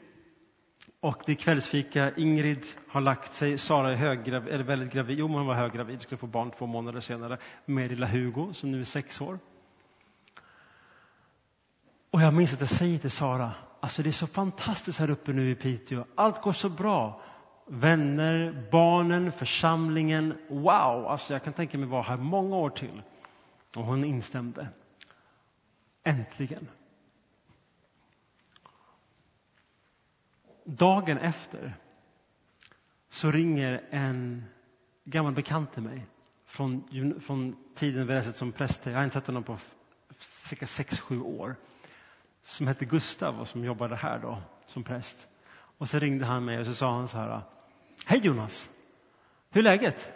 Och 1.00 1.22
det 1.26 1.32
är 1.32 1.36
kvällsfika. 1.36 2.12
Ingrid 2.16 2.66
har 2.88 3.00
lagt 3.00 3.34
sig. 3.34 3.58
Sara 3.58 3.92
är 3.92 3.96
höggravid, 3.96 4.54
eller 4.54 4.64
väldigt 4.64 4.92
gravid. 4.92 5.18
Jo, 5.18 5.28
hon 5.28 5.46
var 5.46 5.54
höggravid. 5.54 6.00
Skulle 6.00 6.18
få 6.18 6.26
barn 6.26 6.50
två 6.50 6.66
månader 6.66 7.00
senare 7.00 7.38
med 7.64 7.90
lilla 7.90 8.06
Hugo 8.06 8.54
som 8.54 8.70
nu 8.70 8.80
är 8.80 8.84
sex 8.84 9.20
år. 9.20 9.38
Och 12.10 12.22
jag 12.22 12.34
minns 12.34 12.52
att 12.52 12.60
jag 12.60 12.68
säger 12.68 12.98
till 12.98 13.10
Sara, 13.10 13.52
alltså 13.86 14.02
det 14.02 14.10
är 14.10 14.12
så 14.12 14.26
fantastiskt 14.26 14.98
här 14.98 15.10
uppe 15.10 15.32
nu 15.32 15.50
i 15.50 15.54
Piteå. 15.54 16.04
Allt 16.14 16.42
går 16.42 16.52
så 16.52 16.68
bra. 16.68 17.22
Vänner, 17.66 18.68
barnen, 18.72 19.32
församlingen. 19.32 20.38
Wow! 20.48 21.06
Alltså 21.06 21.32
jag 21.32 21.44
kan 21.44 21.52
tänka 21.52 21.78
mig 21.78 21.88
vara 21.88 22.02
här 22.02 22.16
många 22.16 22.56
år 22.56 22.70
till. 22.70 23.02
Och 23.76 23.84
hon 23.84 24.04
instämde. 24.04 24.68
Äntligen. 26.02 26.68
Dagen 30.64 31.18
efter 31.18 31.76
så 33.08 33.30
ringer 33.30 33.84
en 33.90 34.44
gammal 35.04 35.32
bekant 35.32 35.72
till 35.72 35.82
mig 35.82 36.06
från, 36.46 36.84
från 37.20 37.56
tiden 37.74 38.06
vi 38.06 38.14
läste 38.14 38.32
som 38.32 38.52
präster. 38.52 38.90
Jag 38.90 38.98
har 38.98 39.04
inte 39.04 39.14
sett 39.14 39.26
honom 39.26 39.42
på 39.42 39.58
cirka 40.18 40.66
sex 40.66 41.00
sju 41.00 41.20
år. 41.20 41.56
Som 42.46 42.66
hette 42.66 42.84
Gustav 42.84 43.40
och 43.40 43.48
som 43.48 43.64
jobbade 43.64 43.96
här 43.96 44.18
då 44.18 44.38
som 44.66 44.84
präst. 44.84 45.28
Och 45.78 45.88
så 45.88 45.98
ringde 45.98 46.24
han 46.24 46.44
mig 46.44 46.58
och 46.58 46.66
så 46.66 46.74
sa 46.74 46.92
han 46.92 47.08
så 47.08 47.18
här. 47.18 47.40
Hej 48.06 48.20
Jonas! 48.22 48.70
Hur 49.50 49.60
är 49.60 49.64
läget? 49.64 50.10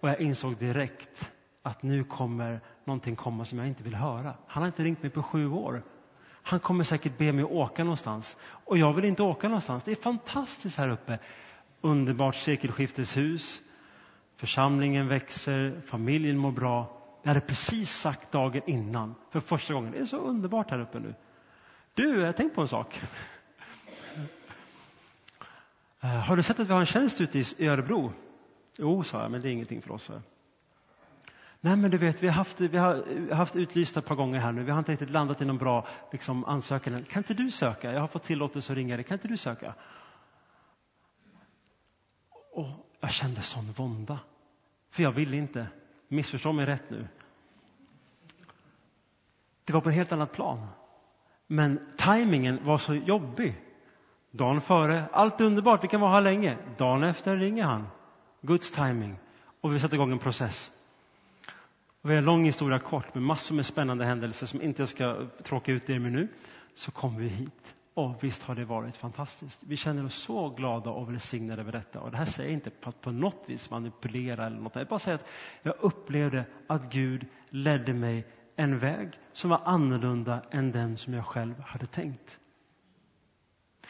Och 0.00 0.08
jag 0.08 0.20
insåg 0.20 0.56
direkt 0.56 1.32
att 1.62 1.82
nu 1.82 2.04
kommer 2.04 2.60
någonting 2.84 3.16
komma 3.16 3.44
som 3.44 3.58
jag 3.58 3.68
inte 3.68 3.82
vill 3.82 3.94
höra. 3.94 4.34
Han 4.46 4.62
har 4.62 4.66
inte 4.66 4.82
ringt 4.82 5.02
mig 5.02 5.10
på 5.10 5.22
sju 5.22 5.50
år. 5.50 5.82
Han 6.42 6.60
kommer 6.60 6.84
säkert 6.84 7.18
be 7.18 7.32
mig 7.32 7.44
åka 7.44 7.84
någonstans. 7.84 8.36
Och 8.40 8.78
jag 8.78 8.92
vill 8.92 9.04
inte 9.04 9.22
åka 9.22 9.48
någonstans. 9.48 9.84
Det 9.84 9.90
är 9.92 9.96
fantastiskt 9.96 10.78
här 10.78 10.88
uppe. 10.88 11.18
Underbart 11.80 12.34
sekelskifteshus. 12.34 13.60
Församlingen 14.36 15.08
växer, 15.08 15.82
familjen 15.86 16.38
mår 16.38 16.52
bra. 16.52 17.00
Jag 17.22 17.28
hade 17.28 17.40
precis 17.40 17.90
sagt 17.90 18.32
dagen 18.32 18.62
innan, 18.66 19.14
för 19.30 19.40
första 19.40 19.74
gången. 19.74 19.92
Det 19.92 19.98
är 19.98 20.04
så 20.04 20.18
underbart 20.18 20.70
här 20.70 20.80
uppe 20.80 21.00
nu. 21.00 21.14
Du, 21.94 22.20
jag 22.20 22.36
tänkte 22.36 22.54
på 22.54 22.60
en 22.60 22.68
sak. 22.68 23.00
Eh, 26.00 26.08
har 26.08 26.36
du 26.36 26.42
sett 26.42 26.60
att 26.60 26.68
vi 26.68 26.72
har 26.72 26.80
en 26.80 26.86
tjänst 26.86 27.20
ute 27.20 27.38
i 27.38 27.66
Örebro? 27.68 28.12
Jo, 28.76 29.04
sa 29.04 29.22
jag, 29.22 29.30
men 29.30 29.40
det 29.40 29.48
är 29.48 29.52
ingenting 29.52 29.82
för 29.82 29.92
oss. 29.92 30.10
Nej, 31.60 31.76
men 31.76 31.90
du 31.90 31.98
vet, 31.98 32.22
vi 32.22 32.26
har 32.26 32.34
haft, 32.34 32.60
vi 32.60 32.78
har 32.78 33.34
haft 33.34 33.56
utlysta 33.56 34.00
ett 34.00 34.06
par 34.06 34.14
gånger 34.14 34.38
här 34.38 34.52
nu. 34.52 34.62
Vi 34.62 34.70
har 34.70 34.78
inte 34.78 34.92
riktigt 34.92 35.10
landat 35.10 35.40
i 35.40 35.44
någon 35.44 35.58
bra 35.58 35.86
liksom, 36.12 36.44
ansökan. 36.44 37.04
Kan 37.04 37.20
inte 37.20 37.34
du 37.34 37.50
söka? 37.50 37.92
Jag 37.92 38.00
har 38.00 38.08
fått 38.08 38.22
tillåtelse 38.22 38.72
att 38.72 38.76
ringa 38.76 38.96
dig. 38.96 39.04
Kan 39.04 39.14
inte 39.14 39.28
du 39.28 39.36
söka? 39.36 39.74
Och 42.52 42.66
jag 43.00 43.10
kände 43.10 43.42
sån 43.42 43.72
vånda. 43.72 44.18
För 44.90 45.02
jag 45.02 45.12
ville 45.12 45.36
inte. 45.36 45.66
Missförstå 46.08 46.52
mig 46.52 46.66
rätt 46.66 46.90
nu. 46.90 47.08
Det 49.64 49.72
var 49.72 49.80
på 49.80 49.88
ett 49.88 49.94
helt 49.94 50.12
annat 50.12 50.32
plan. 50.32 50.68
Men 51.46 51.80
tajmingen 51.96 52.58
var 52.64 52.78
så 52.78 52.94
jobbig. 52.94 53.54
Dagen 54.30 54.60
före, 54.60 55.04
allt 55.12 55.40
är 55.40 55.44
underbart, 55.44 55.84
vi 55.84 55.88
kan 55.88 56.00
vara 56.00 56.12
här 56.12 56.20
länge. 56.20 56.56
Dagen 56.76 57.02
efter 57.02 57.36
ringer 57.36 57.64
han. 57.64 57.86
Guds 58.40 58.70
timing. 58.70 59.16
Och 59.60 59.74
vi 59.74 59.80
sätter 59.80 59.94
igång 59.94 60.12
en 60.12 60.18
process. 60.18 60.70
Och 62.02 62.10
vi 62.10 62.14
har 62.14 62.18
en 62.18 62.24
lång 62.24 62.44
historia 62.44 62.78
kort 62.78 63.14
med 63.14 63.22
massor 63.22 63.54
med 63.54 63.66
spännande 63.66 64.04
händelser 64.04 64.46
som 64.46 64.62
inte 64.62 64.82
jag 64.82 64.88
ska 64.88 65.26
tråka 65.42 65.72
ut 65.72 65.90
er 65.90 65.98
med 65.98 66.12
nu. 66.12 66.28
Så 66.74 66.90
kom 66.90 67.16
vi 67.16 67.28
hit. 67.28 67.74
Och 67.94 68.24
visst 68.24 68.42
har 68.42 68.54
det 68.54 68.64
varit 68.64 68.96
fantastiskt. 68.96 69.60
Vi 69.66 69.76
känner 69.76 70.04
oss 70.04 70.14
så 70.14 70.48
glada 70.48 70.90
och 70.90 71.08
välsignade 71.08 71.62
över 71.62 71.72
detta. 71.72 72.00
Och 72.00 72.10
det 72.10 72.16
här 72.16 72.24
säger 72.24 72.50
jag 72.50 72.54
inte 72.54 72.70
på 72.70 72.88
att 72.88 73.00
på 73.00 73.12
något 73.12 73.44
vis 73.46 73.70
manipulera 73.70 74.46
eller 74.46 74.60
något. 74.60 74.76
Jag 74.76 74.86
bara 74.86 74.98
säger 74.98 75.14
att 75.14 75.26
jag 75.62 75.74
upplevde 75.80 76.44
att 76.66 76.92
Gud 76.92 77.26
ledde 77.50 77.92
mig 77.92 78.26
en 78.56 78.78
väg 78.78 79.08
som 79.32 79.50
var 79.50 79.60
annorlunda 79.64 80.42
än 80.50 80.72
den 80.72 80.98
som 80.98 81.14
jag 81.14 81.26
själv 81.26 81.60
hade 81.60 81.86
tänkt. 81.86 82.38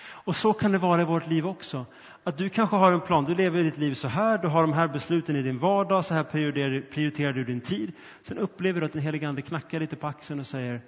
Och 0.06 0.36
så 0.36 0.52
kan 0.52 0.72
det 0.72 0.78
vara 0.78 1.02
i 1.02 1.04
vårt 1.04 1.26
liv 1.26 1.46
också. 1.46 1.86
Att 2.24 2.38
du 2.38 2.48
kanske 2.48 2.76
har 2.76 2.92
en 2.92 3.00
plan, 3.00 3.24
du 3.24 3.34
lever 3.34 3.62
ditt 3.62 3.78
liv 3.78 3.94
så 3.94 4.08
här, 4.08 4.38
du 4.38 4.48
har 4.48 4.62
de 4.62 4.72
här 4.72 4.88
besluten 4.88 5.36
i 5.36 5.42
din 5.42 5.58
vardag, 5.58 6.04
så 6.04 6.14
här 6.14 6.24
prioriterar, 6.24 6.80
prioriterar 6.80 7.32
du 7.32 7.44
din 7.44 7.60
tid. 7.60 7.92
Sen 8.22 8.38
upplever 8.38 8.80
du 8.80 8.86
att 8.86 8.92
den 8.92 9.02
helige 9.02 9.28
Ande 9.28 9.42
knackar 9.42 9.80
lite 9.80 9.96
på 9.96 10.06
axeln 10.06 10.40
och 10.40 10.46
säger 10.46 10.80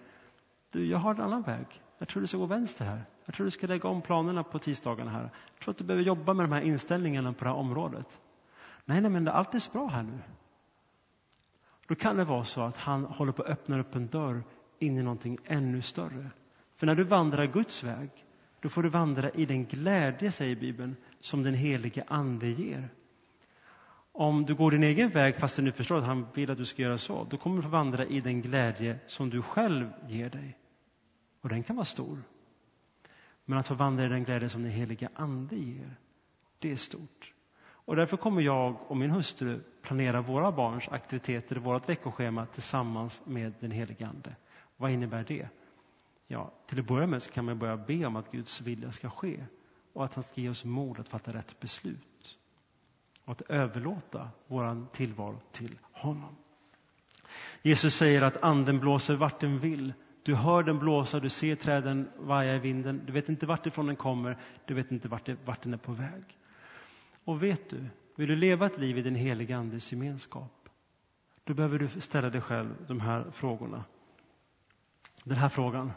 Du, 0.71 0.87
jag 0.87 0.99
har 0.99 1.15
en 1.15 1.21
annan 1.21 1.43
väg. 1.43 1.67
Jag 1.99 2.09
tror 2.09 2.21
du 2.21 2.27
ska 2.27 2.39
gå 2.39 2.47
vänster 2.47 2.85
här. 2.85 3.05
Jag 3.25 3.35
tror 3.35 3.45
du 3.45 3.51
ska 3.51 3.67
lägga 3.67 3.89
om 3.89 4.03
planerna 4.03 4.43
på 4.43 4.59
tisdagarna 4.59 5.11
här. 5.11 5.31
Jag 5.55 5.61
tror 5.61 5.73
att 5.73 5.79
du 5.79 5.85
behöver 5.85 6.05
jobba 6.05 6.35
med 6.35 6.45
de 6.45 6.53
här 6.53 6.61
inställningarna 6.61 7.33
på 7.33 7.45
det 7.45 7.51
här 7.51 7.57
området. 7.57 8.21
Nej, 8.85 9.01
nej, 9.01 9.11
men 9.11 9.29
allt 9.29 9.55
är 9.55 9.59
så 9.59 9.71
bra 9.73 9.87
här 9.87 10.03
nu. 10.03 10.19
Då 11.87 11.94
kan 11.94 12.16
det 12.16 12.25
vara 12.25 12.44
så 12.44 12.62
att 12.62 12.77
han 12.77 13.05
håller 13.05 13.33
på 13.33 13.42
att 13.42 13.49
öppna 13.49 13.81
upp 13.81 13.94
en 13.94 14.07
dörr 14.07 14.42
in 14.79 14.99
i 14.99 15.03
någonting 15.03 15.38
ännu 15.44 15.83
större. 15.83 16.31
För 16.77 16.87
när 16.87 16.94
du 16.94 17.05
vandrar 17.05 17.46
Guds 17.46 17.85
väg, 17.85 18.11
då 18.61 18.68
får 18.68 18.83
du 18.83 18.88
vandra 18.88 19.31
i 19.31 19.46
den 19.46 19.64
glädje, 19.64 20.33
säger 20.33 20.57
Bibeln, 20.57 20.96
som 21.20 21.42
den 21.42 21.55
helige 21.55 22.05
Ande 22.09 22.49
ger. 22.49 22.88
Om 24.12 24.44
du 24.44 24.55
går 24.55 24.70
din 24.70 24.83
egen 24.83 25.11
väg 25.11 25.37
fast 25.37 25.57
du 25.57 25.72
förstår 25.72 25.99
att 25.99 26.05
han 26.05 26.27
vill 26.35 26.51
att 26.51 26.59
du 26.59 26.64
ska 26.64 26.83
göra 26.83 26.99
så, 26.99 27.25
då 27.31 27.37
kommer 27.37 27.57
du 27.57 27.62
få 27.62 27.68
vandra 27.68 28.05
i 28.05 28.20
den 28.20 28.42
glädje 28.42 28.99
som 29.07 29.31
du 29.31 29.42
själv 29.42 29.92
ger 30.09 30.31
dig. 30.31 30.59
Och 31.40 31.49
den 31.49 31.62
kan 31.62 31.77
vara 31.77 31.85
stor. 31.85 32.22
Men 33.44 33.59
att 33.59 33.68
få 33.68 33.75
vandra 33.75 34.05
i 34.07 34.09
den 34.09 34.25
glädje 34.25 34.49
som 34.49 34.62
den 34.62 34.72
helige 34.72 35.09
Ande 35.14 35.57
ger, 35.57 35.96
det 36.59 36.72
är 36.72 36.77
stort. 36.77 37.33
Och 37.87 37.96
därför 37.96 38.16
kommer 38.16 38.42
jag 38.42 38.77
och 38.88 38.96
min 38.96 39.11
hustru 39.11 39.61
planera 39.83 40.20
våra 40.20 40.53
barns 40.53 40.88
aktiviteter, 40.88 41.57
vårt 41.57 41.88
veckoschema 41.88 42.46
tillsammans 42.46 43.22
med 43.25 43.53
den 43.61 43.70
helige 43.70 44.07
Ande. 44.07 44.37
Vad 44.77 44.90
innebär 44.90 45.25
det? 45.29 45.49
Ja, 46.27 46.53
till 46.66 46.81
att 46.81 46.87
börja 46.87 47.07
med 47.07 47.22
så 47.22 47.33
kan 47.33 47.44
man 47.44 47.59
börja 47.59 47.77
be 47.77 48.07
om 48.07 48.16
att 48.16 48.33
Guds 48.33 48.61
vilja 48.61 48.92
ska 48.92 49.11
ske 49.11 49.44
och 49.92 50.05
att 50.05 50.14
han 50.14 50.22
ska 50.22 50.40
ge 50.40 50.49
oss 50.49 50.64
mod 50.64 51.01
att 51.01 51.09
fatta 51.09 51.33
rätt 51.33 51.61
beslut 51.61 52.38
och 53.25 53.33
att 53.33 53.42
överlåta 53.42 54.31
vår 54.46 54.87
tillvaro 54.92 55.40
till 55.53 55.79
honom. 55.92 56.37
Jesus 57.62 57.94
säger 57.94 58.22
att 58.22 58.42
anden 58.42 58.81
blåser 58.81 59.14
vart 59.14 59.40
den 59.40 59.59
vill. 59.59 59.92
Du 60.22 60.35
hör 60.35 60.62
den 60.62 60.79
blåsa, 60.79 61.20
du 61.20 61.29
ser 61.29 61.57
träden 61.57 62.11
vaja 62.18 62.55
i 62.55 62.59
vinden. 62.59 63.03
Du 63.07 63.12
vet 63.12 63.29
inte 63.29 63.46
vart 63.46 63.66
ifrån 63.66 63.87
den 63.87 63.96
kommer, 63.96 64.38
du 64.64 64.75
vet 64.75 64.90
inte 64.90 65.09
vart, 65.09 65.29
vart 65.44 65.62
den 65.62 65.75
är 65.75 65.79
på 65.79 65.92
väg. 65.92 66.38
Och 67.27 67.43
vet 67.43 67.71
du, 67.71 67.89
vill 68.17 68.29
du 68.29 68.37
leva 68.37 68.67
ett 68.67 68.79
liv 68.79 68.99
i 68.99 69.03
den 69.03 69.15
heliga 69.15 69.57
Andes 69.57 69.93
gemenskap, 69.93 70.69
Då 71.45 71.55
behöver 71.55 71.79
du 71.79 72.01
ställa 72.01 72.31
dig 72.31 72.41
själv 72.41 72.75
de 72.89 73.01
här 73.01 73.31
frågorna. 73.31 73.85
Den 75.25 75.37
här 75.37 75.49
frågan. 75.49 75.93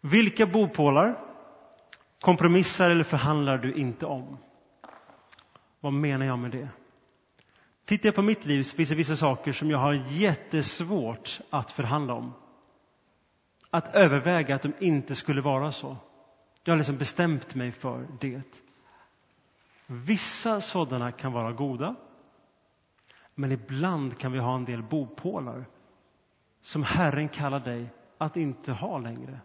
Vilka 0.00 0.46
bopålar 0.46 1.20
kompromissar 2.20 2.90
eller 2.90 3.04
förhandlar 3.04 3.58
du 3.58 3.74
inte 3.74 4.06
om? 4.06 4.38
Vad 5.80 5.92
menar 5.92 6.26
jag 6.26 6.38
med 6.38 6.50
det? 6.50 6.68
Tittar 7.84 8.06
jag 8.06 8.14
på 8.14 8.22
mitt 8.22 8.46
liv 8.46 8.62
så 8.62 8.76
finns 8.76 8.88
det 8.88 8.94
vissa 8.94 9.16
saker 9.16 9.52
som 9.52 9.70
jag 9.70 9.78
har 9.78 9.92
jättesvårt 9.92 11.40
att 11.50 11.70
förhandla 11.70 12.14
om. 12.14 12.32
Att 13.70 13.94
överväga 13.94 14.54
att 14.54 14.62
de 14.62 14.72
inte 14.78 15.14
skulle 15.14 15.40
vara 15.40 15.72
så. 15.72 15.96
Jag 16.64 16.72
har 16.72 16.76
liksom 16.76 16.98
bestämt 16.98 17.54
mig 17.54 17.72
för 17.72 18.08
det. 18.20 18.64
Vissa 19.86 20.60
sådana 20.60 21.12
kan 21.12 21.32
vara 21.32 21.52
goda. 21.52 21.96
Men 23.34 23.52
ibland 23.52 24.18
kan 24.18 24.32
vi 24.32 24.38
ha 24.38 24.54
en 24.54 24.64
del 24.64 24.82
bopålar 24.82 25.66
som 26.62 26.82
Herren 26.82 27.28
kallar 27.28 27.60
dig 27.60 27.88
att 28.18 28.36
inte 28.36 28.72
ha 28.72 28.98
längre. 28.98 29.40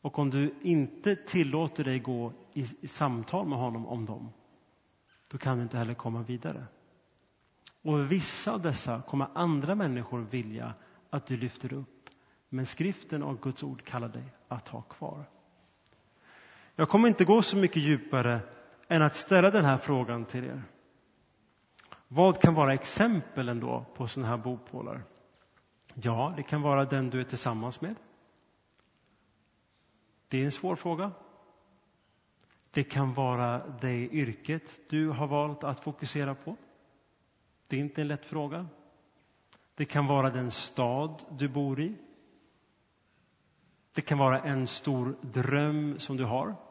Och 0.00 0.18
om 0.18 0.30
du 0.30 0.54
inte 0.62 1.16
tillåter 1.16 1.84
dig 1.84 1.98
gå 1.98 2.32
i, 2.52 2.66
i 2.80 2.88
samtal 2.88 3.46
med 3.46 3.58
honom 3.58 3.86
om 3.86 4.06
dem, 4.06 4.32
då 5.30 5.38
kan 5.38 5.56
du 5.56 5.62
inte 5.62 5.78
heller 5.78 5.94
komma 5.94 6.22
vidare. 6.22 6.66
Och 7.82 8.12
vissa 8.12 8.52
av 8.52 8.62
dessa 8.62 9.02
kommer 9.02 9.28
andra 9.34 9.74
människor 9.74 10.20
vilja 10.20 10.74
att 11.10 11.26
du 11.26 11.36
lyfter 11.36 11.72
upp. 11.72 12.10
Men 12.48 12.66
skriften 12.66 13.22
och 13.22 13.42
Guds 13.42 13.62
ord 13.62 13.84
kallar 13.84 14.08
dig 14.08 14.24
att 14.48 14.68
ha 14.68 14.82
kvar. 14.82 15.24
Jag 16.80 16.88
kommer 16.88 17.08
inte 17.08 17.24
gå 17.24 17.42
så 17.42 17.56
mycket 17.56 17.82
djupare 17.82 18.40
än 18.88 19.02
att 19.02 19.16
ställa 19.16 19.50
den 19.50 19.64
här 19.64 19.78
frågan 19.78 20.24
till 20.24 20.44
er. 20.44 20.62
Vad 22.08 22.40
kan 22.40 22.54
vara 22.54 22.74
exempel 22.74 23.48
ändå 23.48 23.86
på 23.94 24.06
sådana 24.06 24.28
här 24.28 24.36
bopålar? 24.36 25.02
Ja, 25.94 26.34
det 26.36 26.42
kan 26.42 26.62
vara 26.62 26.84
den 26.84 27.10
du 27.10 27.20
är 27.20 27.24
tillsammans 27.24 27.80
med. 27.80 27.94
Det 30.28 30.40
är 30.40 30.44
en 30.44 30.52
svår 30.52 30.76
fråga. 30.76 31.12
Det 32.70 32.84
kan 32.84 33.14
vara 33.14 33.68
det 33.80 34.08
yrket 34.08 34.80
du 34.90 35.08
har 35.08 35.26
valt 35.26 35.64
att 35.64 35.80
fokusera 35.80 36.34
på. 36.34 36.56
Det 37.66 37.76
är 37.76 37.80
inte 37.80 38.00
en 38.00 38.08
lätt 38.08 38.26
fråga. 38.26 38.66
Det 39.74 39.84
kan 39.84 40.06
vara 40.06 40.30
den 40.30 40.50
stad 40.50 41.22
du 41.30 41.48
bor 41.48 41.80
i. 41.80 41.94
Det 43.94 44.02
kan 44.02 44.18
vara 44.18 44.40
en 44.40 44.66
stor 44.66 45.16
dröm 45.20 45.98
som 45.98 46.16
du 46.16 46.24
har. 46.24 46.69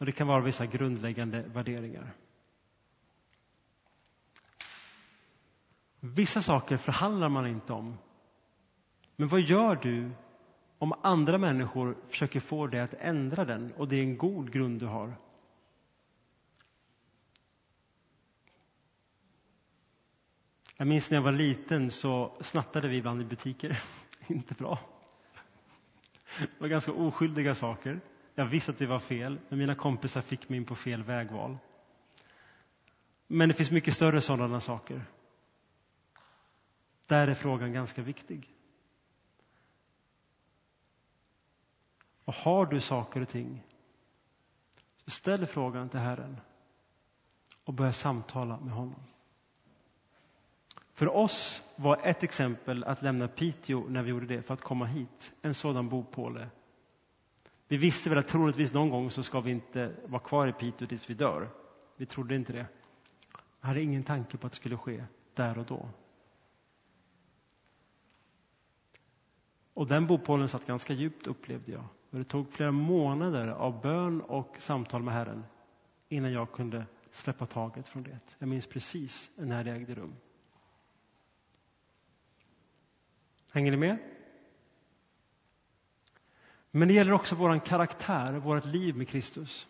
Och 0.00 0.06
det 0.06 0.12
kan 0.12 0.26
vara 0.26 0.40
vissa 0.40 0.66
grundläggande 0.66 1.42
värderingar. 1.42 2.14
Vissa 6.00 6.42
saker 6.42 6.76
förhandlar 6.76 7.28
man 7.28 7.46
inte 7.46 7.72
om. 7.72 7.98
Men 9.16 9.28
vad 9.28 9.40
gör 9.40 9.76
du 9.76 10.10
om 10.78 10.92
andra 11.02 11.38
människor 11.38 11.96
försöker 12.08 12.40
få 12.40 12.66
dig 12.66 12.80
att 12.80 12.94
ändra 12.94 13.44
den 13.44 13.72
och 13.72 13.88
det 13.88 13.96
är 13.96 14.02
en 14.02 14.16
god 14.16 14.52
grund 14.52 14.80
du 14.80 14.86
har? 14.86 15.14
Jag 20.76 20.86
minns 20.86 21.10
när 21.10 21.18
jag 21.18 21.22
var 21.22 21.32
liten 21.32 21.90
så 21.90 22.36
snattade 22.40 22.88
vi 22.88 22.96
ibland 22.96 23.22
i 23.22 23.24
butiker. 23.24 23.82
Inte 24.26 24.54
bra. 24.54 24.78
Det 26.38 26.60
var 26.60 26.68
ganska 26.68 26.92
oskyldiga 26.92 27.54
saker. 27.54 28.00
Jag 28.34 28.46
visste 28.46 28.70
att 28.70 28.78
det 28.78 28.86
var 28.86 28.98
fel, 28.98 29.38
men 29.48 29.58
mina 29.58 29.74
kompisar 29.74 30.20
fick 30.20 30.48
mig 30.48 30.56
in 30.56 30.64
på 30.64 30.74
fel 30.74 31.02
vägval. 31.02 31.58
Men 33.26 33.48
det 33.48 33.54
finns 33.54 33.70
mycket 33.70 33.94
större 33.94 34.20
sådana 34.20 34.60
saker. 34.60 35.02
Där 37.06 37.28
är 37.28 37.34
frågan 37.34 37.72
ganska 37.72 38.02
viktig. 38.02 38.54
Och 42.24 42.34
har 42.34 42.66
du 42.66 42.80
saker 42.80 43.20
och 43.20 43.28
ting, 43.28 43.62
så 45.04 45.10
ställ 45.10 45.46
frågan 45.46 45.88
till 45.88 46.00
Herren 46.00 46.40
och 47.64 47.74
börja 47.74 47.92
samtala 47.92 48.60
med 48.60 48.74
honom. 48.74 49.02
För 50.92 51.16
oss 51.16 51.62
var 51.76 52.00
ett 52.02 52.22
exempel 52.22 52.84
att 52.84 53.02
lämna 53.02 53.28
Piteå 53.28 53.88
när 53.88 54.02
vi 54.02 54.10
gjorde 54.10 54.26
det 54.26 54.42
för 54.42 54.54
att 54.54 54.60
komma 54.60 54.84
hit, 54.86 55.32
en 55.42 55.54
sådan 55.54 55.88
bopåle. 55.88 56.50
Vi 57.70 57.76
visste 57.76 58.10
väl 58.10 58.18
att 58.18 58.28
troligtvis 58.28 58.72
någon 58.72 58.90
gång 58.90 59.10
så 59.10 59.22
ska 59.22 59.40
vi 59.40 59.50
inte 59.50 59.94
vara 60.06 60.22
kvar 60.22 60.46
i 60.46 60.52
Piteå 60.52 60.86
tills 60.88 61.10
vi 61.10 61.14
dör. 61.14 61.48
Vi 61.96 62.06
trodde 62.06 62.34
inte 62.34 62.52
det. 62.52 62.66
Jag 63.60 63.68
hade 63.68 63.82
ingen 63.82 64.02
tanke 64.02 64.36
på 64.36 64.46
att 64.46 64.52
det 64.52 64.56
skulle 64.56 64.76
ske 64.76 65.04
där 65.34 65.58
och 65.58 65.64
då. 65.64 65.88
Och 69.74 69.86
den 69.86 70.06
bopålen 70.06 70.48
satt 70.48 70.66
ganska 70.66 70.92
djupt 70.92 71.26
upplevde 71.26 71.72
jag. 71.72 71.84
Och 72.10 72.18
det 72.18 72.24
tog 72.24 72.52
flera 72.52 72.72
månader 72.72 73.48
av 73.48 73.80
bön 73.80 74.20
och 74.20 74.56
samtal 74.58 75.02
med 75.02 75.14
Herren 75.14 75.44
innan 76.08 76.32
jag 76.32 76.52
kunde 76.52 76.86
släppa 77.10 77.46
taget 77.46 77.88
från 77.88 78.02
det. 78.02 78.18
Jag 78.38 78.48
minns 78.48 78.66
precis 78.66 79.30
när 79.36 79.64
det 79.64 79.72
ägde 79.72 79.94
rum. 79.94 80.16
Hänger 83.50 83.70
ni 83.70 83.76
med? 83.76 83.98
Men 86.70 86.88
det 86.88 86.94
gäller 86.94 87.12
också 87.12 87.34
vår 87.34 87.58
karaktär, 87.58 88.32
vårt 88.32 88.64
liv 88.64 88.96
med 88.96 89.08
Kristus. 89.08 89.66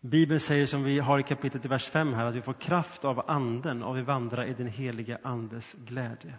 Bibeln 0.00 0.40
säger 0.40 0.66
som 0.66 0.84
vi 0.84 0.98
har 0.98 1.18
i 1.18 1.22
kapitlet 1.22 1.64
i 1.64 1.68
vers 1.68 1.88
5 1.88 2.12
här 2.12 2.26
att 2.26 2.34
vi 2.34 2.42
får 2.42 2.52
kraft 2.52 3.04
av 3.04 3.30
anden 3.30 3.82
och 3.82 3.96
vi 3.96 4.02
vandrar 4.02 4.44
i 4.44 4.54
den 4.54 4.66
helige 4.66 5.18
andes 5.22 5.74
glädje. 5.74 6.34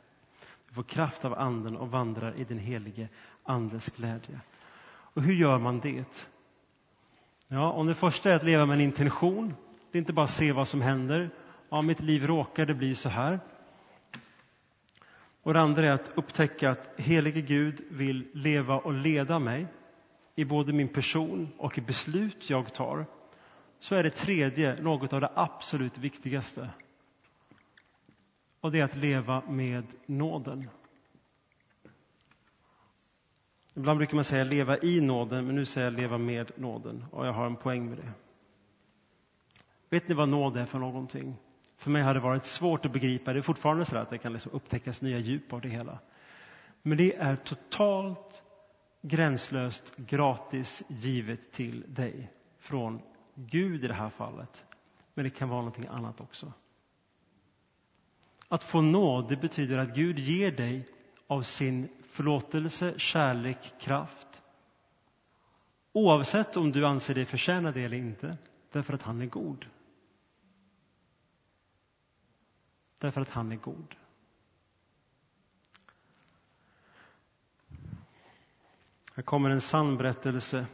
Vi 0.67 0.73
får 0.73 0.83
kraft 0.83 1.25
av 1.25 1.33
anden 1.33 1.77
och 1.77 1.91
vandrar 1.91 2.35
i 2.35 2.43
den 2.43 2.59
helige 2.59 3.09
andes 3.43 3.89
glädje. 3.89 4.39
Och 4.87 5.21
hur 5.21 5.33
gör 5.33 5.59
man 5.59 5.79
det? 5.79 6.27
Ja, 7.47 7.71
om 7.71 7.87
det 7.87 7.95
första 7.95 8.31
är 8.31 8.35
att 8.35 8.43
leva 8.43 8.65
med 8.65 8.73
en 8.73 8.81
intention, 8.81 9.53
det 9.91 9.97
är 9.97 9.99
inte 9.99 10.13
bara 10.13 10.23
att 10.23 10.29
se 10.29 10.51
vad 10.51 10.67
som 10.67 10.81
händer. 10.81 11.29
Ja, 11.69 11.81
mitt 11.81 11.99
liv 11.99 12.27
råkade 12.27 12.73
bli 12.73 12.95
så 12.95 13.09
här. 13.09 13.39
Och 15.49 15.53
det 15.53 15.61
andra 15.61 15.87
är 15.87 15.91
att 15.91 16.11
upptäcka 16.15 16.69
att 16.69 16.99
helige 16.99 17.41
Gud 17.41 17.81
vill 17.89 18.27
leva 18.33 18.77
och 18.77 18.93
leda 18.93 19.39
mig 19.39 19.67
i 20.35 20.45
både 20.45 20.73
min 20.73 20.87
person 20.87 21.51
och 21.57 21.77
i 21.77 21.81
beslut 21.81 22.49
jag 22.49 22.73
tar. 22.73 23.05
Så 23.79 23.95
är 23.95 24.03
det 24.03 24.09
tredje 24.09 24.81
något 24.81 25.13
av 25.13 25.21
det 25.21 25.31
absolut 25.35 25.97
viktigaste. 25.97 26.69
Och 28.59 28.71
det 28.71 28.79
är 28.79 28.83
att 28.83 28.95
leva 28.95 29.41
med 29.47 29.83
nåden. 30.05 30.69
Ibland 33.73 33.97
brukar 33.97 34.15
man 34.15 34.23
säga 34.23 34.43
leva 34.43 34.77
i 34.77 35.01
nåden, 35.01 35.45
men 35.45 35.55
nu 35.55 35.65
säger 35.65 35.87
jag 35.87 35.99
leva 35.99 36.17
med 36.17 36.51
nåden. 36.55 37.05
Och 37.11 37.27
jag 37.27 37.33
har 37.33 37.45
en 37.45 37.55
poäng 37.55 37.89
med 37.89 37.97
det. 37.97 38.11
Vet 39.89 40.07
ni 40.07 40.15
vad 40.15 40.29
nåd 40.29 40.57
är 40.57 40.65
för 40.65 40.79
någonting? 40.79 41.35
För 41.79 41.91
mig 41.91 42.01
har 42.01 42.13
det 42.13 42.19
varit 42.19 42.45
svårt 42.45 42.85
att 42.85 42.91
begripa. 42.91 43.33
Det 43.33 43.39
är 43.39 43.41
fortfarande 43.41 43.85
så 43.85 43.97
att 43.97 44.09
det 44.09 44.17
kan 44.17 44.33
liksom 44.33 44.51
upptäckas 44.51 45.01
nya 45.01 45.19
djup 45.19 45.53
av 45.53 45.61
det 45.61 45.69
hela. 45.69 45.99
Men 46.81 46.97
det 46.97 47.15
är 47.15 47.35
totalt 47.35 48.43
gränslöst 49.01 49.95
gratis 49.97 50.83
givet 50.87 51.51
till 51.51 51.83
dig 51.87 52.31
från 52.59 53.01
Gud 53.35 53.83
i 53.83 53.87
det 53.87 53.93
här 53.93 54.09
fallet. 54.09 54.65
Men 55.13 55.23
det 55.23 55.29
kan 55.29 55.49
vara 55.49 55.61
någonting 55.61 55.87
annat 55.89 56.21
också. 56.21 56.53
Att 58.47 58.63
få 58.63 58.81
nåd, 58.81 59.29
det 59.29 59.37
betyder 59.37 59.77
att 59.77 59.95
Gud 59.95 60.19
ger 60.19 60.51
dig 60.51 60.87
av 61.27 61.41
sin 61.41 61.89
förlåtelse, 62.11 62.93
kärlek, 62.97 63.73
kraft. 63.79 64.41
Oavsett 65.93 66.57
om 66.57 66.71
du 66.71 66.85
anser 66.85 67.15
dig 67.15 67.25
förtjäna 67.25 67.71
det 67.71 67.83
eller 67.83 67.97
inte, 67.97 68.37
därför 68.71 68.93
att 68.93 69.03
han 69.03 69.21
är 69.21 69.25
god. 69.25 69.65
Därför 72.99 73.21
att 73.21 73.29
han 73.29 73.51
är 73.51 73.55
god. 73.55 73.95
Här 79.15 79.23
kommer 79.23 79.49
en 79.49 79.61
sann 79.61 79.97
berättelse. 79.97 80.65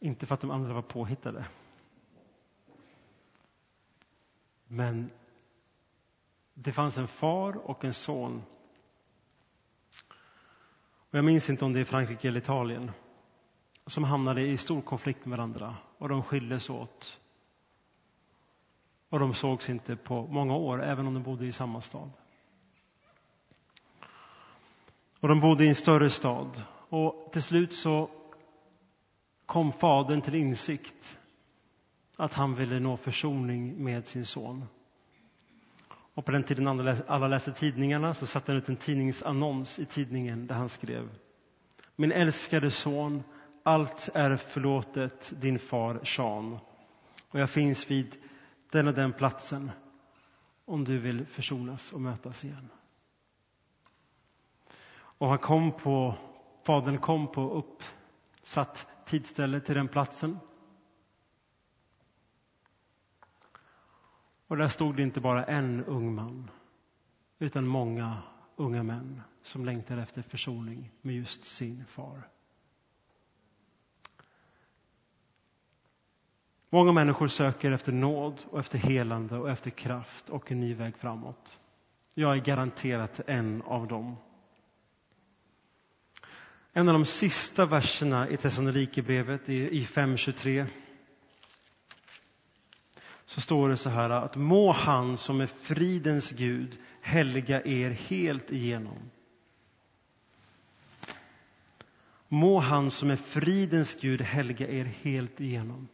Inte 0.00 0.26
för 0.26 0.34
att 0.34 0.40
de 0.40 0.50
andra 0.50 0.74
var 0.74 0.82
påhittade. 0.82 1.46
Men 4.66 5.10
det 6.54 6.72
fanns 6.72 6.98
en 6.98 7.08
far 7.08 7.56
och 7.56 7.84
en 7.84 7.94
son. 7.94 8.42
Och 11.12 11.18
jag 11.18 11.24
minns 11.24 11.50
inte 11.50 11.64
om 11.64 11.72
det 11.72 11.80
är 11.80 11.84
Frankrike 11.84 12.28
eller 12.28 12.40
Italien. 12.40 12.90
Som 13.86 14.04
hamnade 14.04 14.42
i 14.46 14.56
stor 14.56 14.82
konflikt 14.82 15.24
med 15.24 15.38
varandra 15.38 15.76
och 15.98 16.08
de 16.08 16.22
skildes 16.22 16.70
åt. 16.70 17.20
Och 19.12 19.18
de 19.18 19.34
sågs 19.34 19.70
inte 19.70 19.96
på 19.96 20.26
många 20.26 20.56
år, 20.56 20.82
även 20.82 21.06
om 21.06 21.14
de 21.14 21.22
bodde 21.22 21.46
i 21.46 21.52
samma 21.52 21.80
stad. 21.80 22.10
Och 25.20 25.28
de 25.28 25.40
bodde 25.40 25.64
i 25.64 25.68
en 25.68 25.74
större 25.74 26.10
stad. 26.10 26.62
Och 26.88 27.28
till 27.32 27.42
slut 27.42 27.72
så 27.72 28.10
kom 29.46 29.72
fadern 29.72 30.20
till 30.20 30.34
insikt 30.34 31.18
att 32.16 32.34
han 32.34 32.54
ville 32.54 32.80
nå 32.80 32.96
försoning 32.96 33.84
med 33.84 34.06
sin 34.06 34.26
son. 34.26 34.64
Och 36.14 36.24
på 36.24 36.32
den 36.32 36.44
tiden 36.44 36.68
alla 37.06 37.28
läste 37.28 37.52
tidningarna 37.52 38.14
så 38.14 38.26
satte 38.26 38.52
han 38.52 38.58
ut 38.58 38.68
en 38.68 38.76
tidningsannons 38.76 39.78
i 39.78 39.84
tidningen 39.84 40.46
där 40.46 40.54
han 40.54 40.68
skrev 40.68 41.08
Min 41.96 42.12
älskade 42.12 42.70
son, 42.70 43.22
allt 43.62 44.08
är 44.14 44.36
förlåtet 44.36 45.32
din 45.40 45.58
far 45.58 46.04
Sean 46.04 46.58
och 47.30 47.40
jag 47.40 47.50
finns 47.50 47.90
vid 47.90 48.16
den 48.72 48.88
och 48.88 48.94
den 48.94 49.12
platsen 49.12 49.70
om 50.64 50.84
du 50.84 50.98
vill 50.98 51.26
försonas 51.26 51.92
och 51.92 52.00
mötas 52.00 52.44
igen. 52.44 52.68
Och 54.94 55.28
han 55.28 55.38
kom 55.38 55.72
på, 55.72 56.14
fadern 56.64 56.98
kom 56.98 57.32
på 57.32 57.50
uppsatt 57.50 58.86
tidsställe 59.06 59.60
till 59.60 59.74
den 59.74 59.88
platsen. 59.88 60.38
Och 64.46 64.56
där 64.56 64.68
stod 64.68 64.96
det 64.96 65.02
inte 65.02 65.20
bara 65.20 65.44
en 65.44 65.84
ung 65.84 66.14
man, 66.14 66.50
utan 67.38 67.66
många 67.66 68.22
unga 68.56 68.82
män 68.82 69.22
som 69.42 69.64
längtade 69.64 70.02
efter 70.02 70.22
försoning 70.22 70.90
med 71.00 71.14
just 71.14 71.44
sin 71.44 71.84
far. 71.86 72.28
Många 76.74 76.92
människor 76.92 77.28
söker 77.28 77.70
efter 77.70 77.92
nåd 77.92 78.40
och 78.50 78.60
efter 78.60 78.78
helande 78.78 79.38
och 79.38 79.50
efter 79.50 79.70
kraft 79.70 80.28
och 80.28 80.52
en 80.52 80.60
ny 80.60 80.74
väg 80.74 80.96
framåt. 80.96 81.58
Jag 82.14 82.36
är 82.36 82.40
garanterat 82.40 83.20
en 83.26 83.62
av 83.62 83.88
dem. 83.88 84.16
En 86.72 86.88
av 86.88 86.92
de 86.92 87.04
sista 87.04 87.66
verserna 87.66 88.28
i 88.28 88.36
Thessalonikerbrevet 88.36 89.48
i 89.48 89.84
5.23 89.84 90.66
så 93.24 93.40
står 93.40 93.68
det 93.68 93.76
så 93.76 93.90
här 93.90 94.10
att 94.10 94.36
må 94.36 94.72
han 94.72 95.16
som 95.16 95.40
är 95.40 95.46
fridens 95.46 96.30
Gud 96.30 96.78
helga 97.00 97.62
er 97.64 97.90
helt 97.90 98.52
igenom. 98.52 99.10
Må 102.28 102.58
han 102.58 102.90
som 102.90 103.10
är 103.10 103.16
fridens 103.16 103.96
Gud 104.00 104.20
helga 104.20 104.68
er 104.68 104.84
helt 104.84 105.40
igenom. 105.40 105.88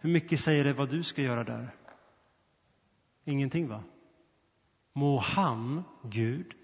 Hur 0.00 0.10
mycket 0.10 0.40
säger 0.40 0.64
det 0.64 0.72
vad 0.72 0.90
du 0.90 1.02
ska 1.02 1.22
göra 1.22 1.44
där? 1.44 1.74
Ingenting, 3.24 3.68
va? 3.68 3.82
Må 4.92 5.18
han, 5.18 5.84
Gud, 6.02 6.54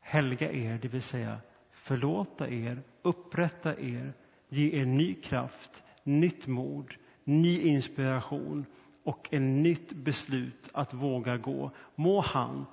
helga 0.00 0.52
er, 0.52 0.78
det 0.78 0.88
vill 0.88 1.02
säga 1.02 1.40
förlåta 1.70 2.48
er, 2.48 2.82
upprätta 3.02 3.78
er, 3.78 4.12
ge 4.48 4.80
er 4.80 4.86
ny 4.86 5.14
kraft, 5.14 5.84
nytt 6.02 6.46
mod, 6.46 6.94
ny 7.24 7.60
inspiration 7.60 8.66
och 9.02 9.28
en 9.32 9.62
nytt 9.62 9.92
beslut 9.92 10.70
att 10.72 10.94
våga 10.94 11.36
gå. 11.36 11.70
Må 11.94 12.20
han, 12.20 12.66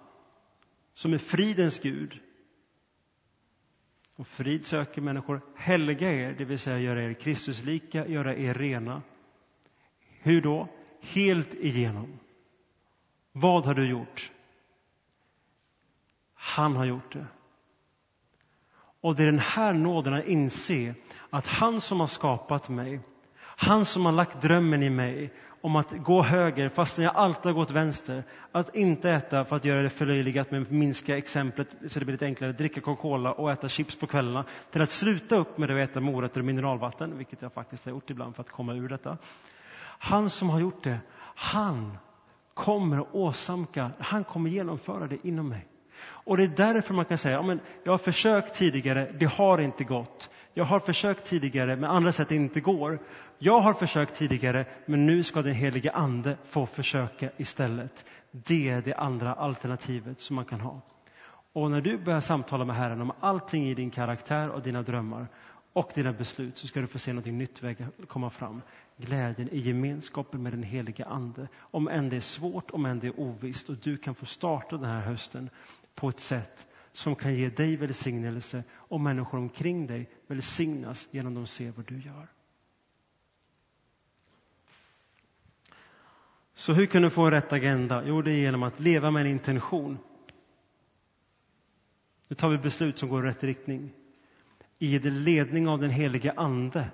som 0.93 1.13
är 1.13 1.17
fridens 1.17 1.79
Gud, 1.79 2.19
och 4.21 4.27
frid 4.27 4.65
söker 4.65 5.01
människor, 5.01 5.41
helga 5.55 6.13
er, 6.13 6.35
det 6.37 6.45
vill 6.45 6.59
säga 6.59 6.79
göra 6.79 7.03
er 7.03 7.13
Kristuslika, 7.13 8.07
göra 8.07 8.35
er 8.35 8.53
rena. 8.53 9.01
Hur 10.19 10.41
då? 10.41 10.67
Helt 11.01 11.53
igenom. 11.53 12.19
Vad 13.31 13.65
har 13.65 13.73
du 13.73 13.89
gjort? 13.89 14.31
Han 16.33 16.75
har 16.75 16.85
gjort 16.85 17.13
det. 17.13 17.25
Och 19.01 19.15
det 19.15 19.23
är 19.23 19.25
den 19.25 19.39
här 19.39 19.73
nåden 19.73 20.13
att 20.13 20.25
inse 20.25 20.95
att 21.29 21.47
han 21.47 21.81
som 21.81 21.99
har 21.99 22.07
skapat 22.07 22.69
mig, 22.69 22.99
han 23.37 23.85
som 23.85 24.05
har 24.05 24.11
lagt 24.11 24.41
drömmen 24.41 24.83
i 24.83 24.89
mig 24.89 25.33
om 25.61 25.75
att 25.75 25.91
gå 25.91 26.21
höger 26.21 26.69
fastän 26.69 27.05
jag 27.05 27.15
alltid 27.15 27.45
har 27.45 27.53
gått 27.53 27.71
vänster. 27.71 28.23
Att 28.51 28.75
inte 28.75 29.09
äta 29.09 29.45
för 29.45 29.55
att 29.55 29.65
göra 29.65 29.81
det 29.81 29.89
förlöjligat 29.89 30.51
med 30.51 30.71
minska 30.71 31.17
exemplet 31.17 31.67
så 31.87 31.99
det 31.99 32.05
blir 32.05 32.13
lite 32.13 32.25
enklare. 32.25 32.51
Dricka 32.51 32.81
Coca-Cola 32.81 33.31
och 33.31 33.51
äta 33.51 33.69
chips 33.69 33.95
på 33.95 34.07
kvällarna. 34.07 34.45
Till 34.71 34.81
att 34.81 34.91
sluta 34.91 35.35
upp 35.35 35.57
med 35.57 35.71
att 35.71 35.89
äta 35.89 35.99
morötter 35.99 36.39
och 36.39 36.45
mineralvatten, 36.45 37.17
vilket 37.17 37.41
jag 37.41 37.53
faktiskt 37.53 37.85
har 37.85 37.91
gjort 37.91 38.09
ibland 38.09 38.35
för 38.35 38.43
att 38.43 38.49
komma 38.49 38.73
ur 38.73 38.89
detta. 38.89 39.17
Han 39.99 40.29
som 40.29 40.49
har 40.49 40.59
gjort 40.59 40.83
det, 40.83 40.99
han 41.35 41.97
kommer 42.53 42.97
att 42.97 43.15
åsamka, 43.15 43.91
han 43.99 44.23
kommer 44.23 44.49
genomföra 44.49 45.07
det 45.07 45.27
inom 45.27 45.49
mig. 45.49 45.67
Och 46.03 46.37
det 46.37 46.43
är 46.43 46.47
därför 46.47 46.93
man 46.93 47.05
kan 47.05 47.17
säga, 47.17 47.35
ja, 47.35 47.41
men 47.41 47.59
jag 47.83 47.93
har 47.93 47.97
försökt 47.97 48.55
tidigare, 48.55 49.11
det 49.19 49.25
har 49.25 49.57
inte 49.61 49.83
gått. 49.83 50.29
Jag 50.53 50.65
har 50.65 50.79
försökt 50.79 51.25
tidigare, 51.25 51.75
men 51.75 51.89
andra 51.89 52.11
sätt 52.11 52.31
inte 52.31 52.61
går. 52.61 52.99
Jag 53.37 53.61
har 53.61 53.73
försökt 53.73 54.15
tidigare, 54.15 54.65
men 54.85 55.05
nu 55.05 55.23
ska 55.23 55.41
den 55.41 55.53
helige 55.53 55.91
Ande 55.91 56.37
få 56.49 56.65
försöka 56.65 57.29
istället. 57.37 58.05
Det 58.31 58.69
är 58.69 58.81
det 58.81 58.93
andra 58.93 59.33
alternativet 59.33 60.19
som 60.21 60.35
man 60.35 60.45
kan 60.45 60.61
ha. 60.61 60.81
Och 61.53 61.71
när 61.71 61.81
du 61.81 61.97
börjar 61.97 62.21
samtala 62.21 62.65
med 62.65 62.75
Herren 62.75 63.01
om 63.01 63.11
allting 63.19 63.69
i 63.69 63.73
din 63.73 63.91
karaktär 63.91 64.49
och 64.49 64.61
dina 64.61 64.81
drömmar 64.81 65.27
och 65.73 65.91
dina 65.95 66.13
beslut 66.13 66.57
så 66.57 66.67
ska 66.67 66.81
du 66.81 66.87
få 66.87 66.99
se 66.99 67.13
något 67.13 67.25
nytt 67.25 67.61
komma 68.07 68.29
fram. 68.29 68.61
Glädjen 68.97 69.49
i 69.51 69.57
gemenskapen 69.57 70.43
med 70.43 70.53
den 70.53 70.63
helige 70.63 71.05
Ande. 71.05 71.47
Om 71.57 71.87
än 71.87 72.09
det 72.09 72.15
är 72.15 72.21
svårt, 72.21 72.71
om 72.71 72.85
än 72.85 72.99
det 72.99 73.07
är 73.07 73.19
ovisst 73.19 73.69
och 73.69 73.75
du 73.83 73.97
kan 73.97 74.15
få 74.15 74.25
starta 74.25 74.77
den 74.77 74.89
här 74.89 75.01
hösten 75.01 75.49
på 75.95 76.09
ett 76.09 76.19
sätt 76.19 76.67
som 76.91 77.15
kan 77.15 77.35
ge 77.35 77.49
dig 77.49 77.75
välsignelse 77.75 78.63
och 78.71 79.01
människor 79.01 79.37
omkring 79.37 79.87
dig 79.87 80.09
välsignas 80.27 81.07
genom 81.11 81.33
att 81.33 81.37
de 81.37 81.47
ser 81.47 81.71
vad 81.71 81.85
du 81.85 82.01
gör. 82.01 82.27
Så 86.53 86.73
hur 86.73 86.85
kan 86.85 87.01
du 87.01 87.09
få 87.09 87.21
en 87.21 87.31
rätt 87.31 87.53
agenda? 87.53 88.03
Jo, 88.05 88.21
det 88.21 88.31
är 88.31 88.41
genom 88.41 88.63
att 88.63 88.79
leva 88.79 89.11
med 89.11 89.21
en 89.21 89.31
intention. 89.31 89.97
Nu 92.27 92.35
tar 92.35 92.49
vi 92.49 92.57
beslut 92.57 92.97
som 92.97 93.09
går 93.09 93.25
i 93.25 93.29
rätt 93.29 93.43
riktning. 93.43 93.93
I 94.79 94.99
ledning 94.99 95.67
av 95.67 95.79
den 95.79 95.89
helige 95.89 96.31
Ande 96.31 96.91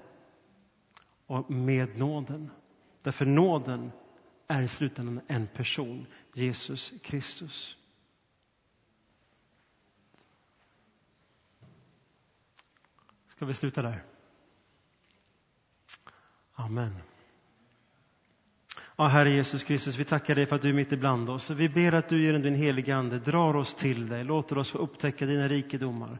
och 1.25 1.51
med 1.51 1.97
nåden. 1.97 2.49
Därför 3.01 3.25
nåden 3.25 3.91
är 4.47 4.61
i 4.61 4.67
slutändan 4.67 5.21
en 5.27 5.47
person, 5.47 6.05
Jesus 6.33 6.93
Kristus. 7.03 7.76
Ska 13.37 13.45
vi 13.45 13.53
sluta 13.53 13.81
där? 13.81 14.03
Amen. 16.53 16.95
Ja, 18.95 19.07
Herre 19.07 19.29
Jesus 19.29 19.63
Kristus, 19.63 19.95
vi 19.95 20.03
tackar 20.03 20.35
dig 20.35 20.45
för 20.45 20.55
att 20.55 20.61
du 20.61 20.69
är 20.69 20.73
mitt 20.73 20.91
ibland 20.91 21.29
oss. 21.29 21.49
Vi 21.49 21.69
ber 21.69 21.91
att 21.91 22.09
du 22.09 22.25
genom 22.25 22.41
din 22.41 22.55
heliga 22.55 22.95
Ande 22.95 23.19
drar 23.19 23.55
oss 23.55 23.73
till 23.73 24.07
dig, 24.07 24.23
låter 24.23 24.57
oss 24.57 24.69
få 24.69 24.77
upptäcka 24.77 25.25
dina 25.25 25.47
rikedomar. 25.47 26.19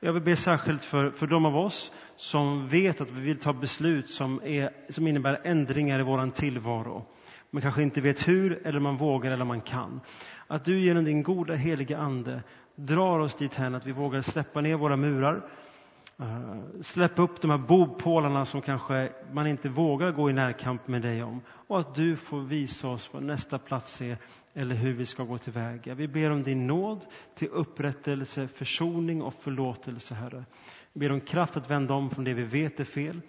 Jag 0.00 0.12
vill 0.12 0.22
be 0.22 0.36
särskilt 0.36 0.84
för, 0.84 1.10
för 1.10 1.26
de 1.26 1.46
av 1.46 1.56
oss 1.56 1.92
som 2.16 2.68
vet 2.68 3.00
att 3.00 3.10
vi 3.10 3.20
vill 3.20 3.38
ta 3.38 3.52
beslut 3.52 4.10
som, 4.10 4.40
är, 4.44 4.92
som 4.92 5.06
innebär 5.06 5.40
ändringar 5.44 6.00
i 6.00 6.02
vår 6.02 6.30
tillvaro 6.30 7.06
men 7.50 7.62
kanske 7.62 7.82
inte 7.82 8.00
vet 8.00 8.28
hur, 8.28 8.66
eller 8.66 8.80
man 8.80 8.96
vågar 8.96 9.30
eller 9.30 9.44
man 9.44 9.60
kan. 9.60 10.00
Att 10.46 10.64
du 10.64 10.80
genom 10.80 11.04
din 11.04 11.22
goda 11.22 11.54
heliga 11.54 11.98
Ande 11.98 12.42
drar 12.74 13.18
oss 13.18 13.34
dit 13.34 13.60
att 13.60 13.86
vi 13.86 13.92
vågar 13.92 14.22
släppa 14.22 14.60
ner 14.60 14.76
våra 14.76 14.96
murar, 14.96 15.50
Eh, 16.20 16.80
släpp 16.80 17.18
upp 17.18 17.40
de 17.40 17.50
här 17.50 17.58
bopålarna 17.58 18.44
som 18.44 18.60
kanske 18.62 19.12
man 19.32 19.46
inte 19.46 19.68
vågar 19.68 20.12
gå 20.12 20.30
i 20.30 20.32
närkamp 20.32 20.88
med 20.88 21.02
dig 21.02 21.22
om. 21.22 21.40
Och 21.48 21.80
att 21.80 21.94
du 21.94 22.16
får 22.16 22.40
visa 22.40 22.88
oss 22.88 23.10
vad 23.12 23.22
nästa 23.22 23.58
plats 23.58 24.00
är 24.00 24.18
eller 24.54 24.74
hur 24.74 24.92
vi 24.92 25.06
ska 25.06 25.24
gå 25.24 25.38
tillväga. 25.38 25.94
Vi 25.94 26.08
ber 26.08 26.30
om 26.30 26.42
din 26.42 26.66
nåd 26.66 27.06
till 27.34 27.48
upprättelse, 27.48 28.48
försoning 28.48 29.22
och 29.22 29.34
förlåtelse, 29.34 30.14
Herre. 30.14 30.44
Vi 30.92 31.00
ber 31.00 31.12
om 31.12 31.20
kraft 31.20 31.56
att 31.56 31.70
vända 31.70 31.94
om 31.94 32.10
från 32.10 32.24
det 32.24 32.34
vi 32.34 32.44
vet 32.44 32.80
är 32.80 32.84
fel 32.84 33.20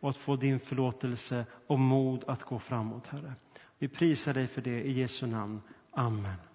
och 0.00 0.10
att 0.10 0.16
få 0.16 0.36
din 0.36 0.60
förlåtelse 0.60 1.46
och 1.66 1.78
mod 1.78 2.24
att 2.26 2.42
gå 2.42 2.58
framåt, 2.58 3.06
Herre. 3.06 3.32
Vi 3.78 3.88
prisar 3.88 4.34
dig 4.34 4.46
för 4.46 4.62
det 4.62 4.82
i 4.82 4.92
Jesu 4.92 5.26
namn. 5.26 5.60
Amen. 5.90 6.51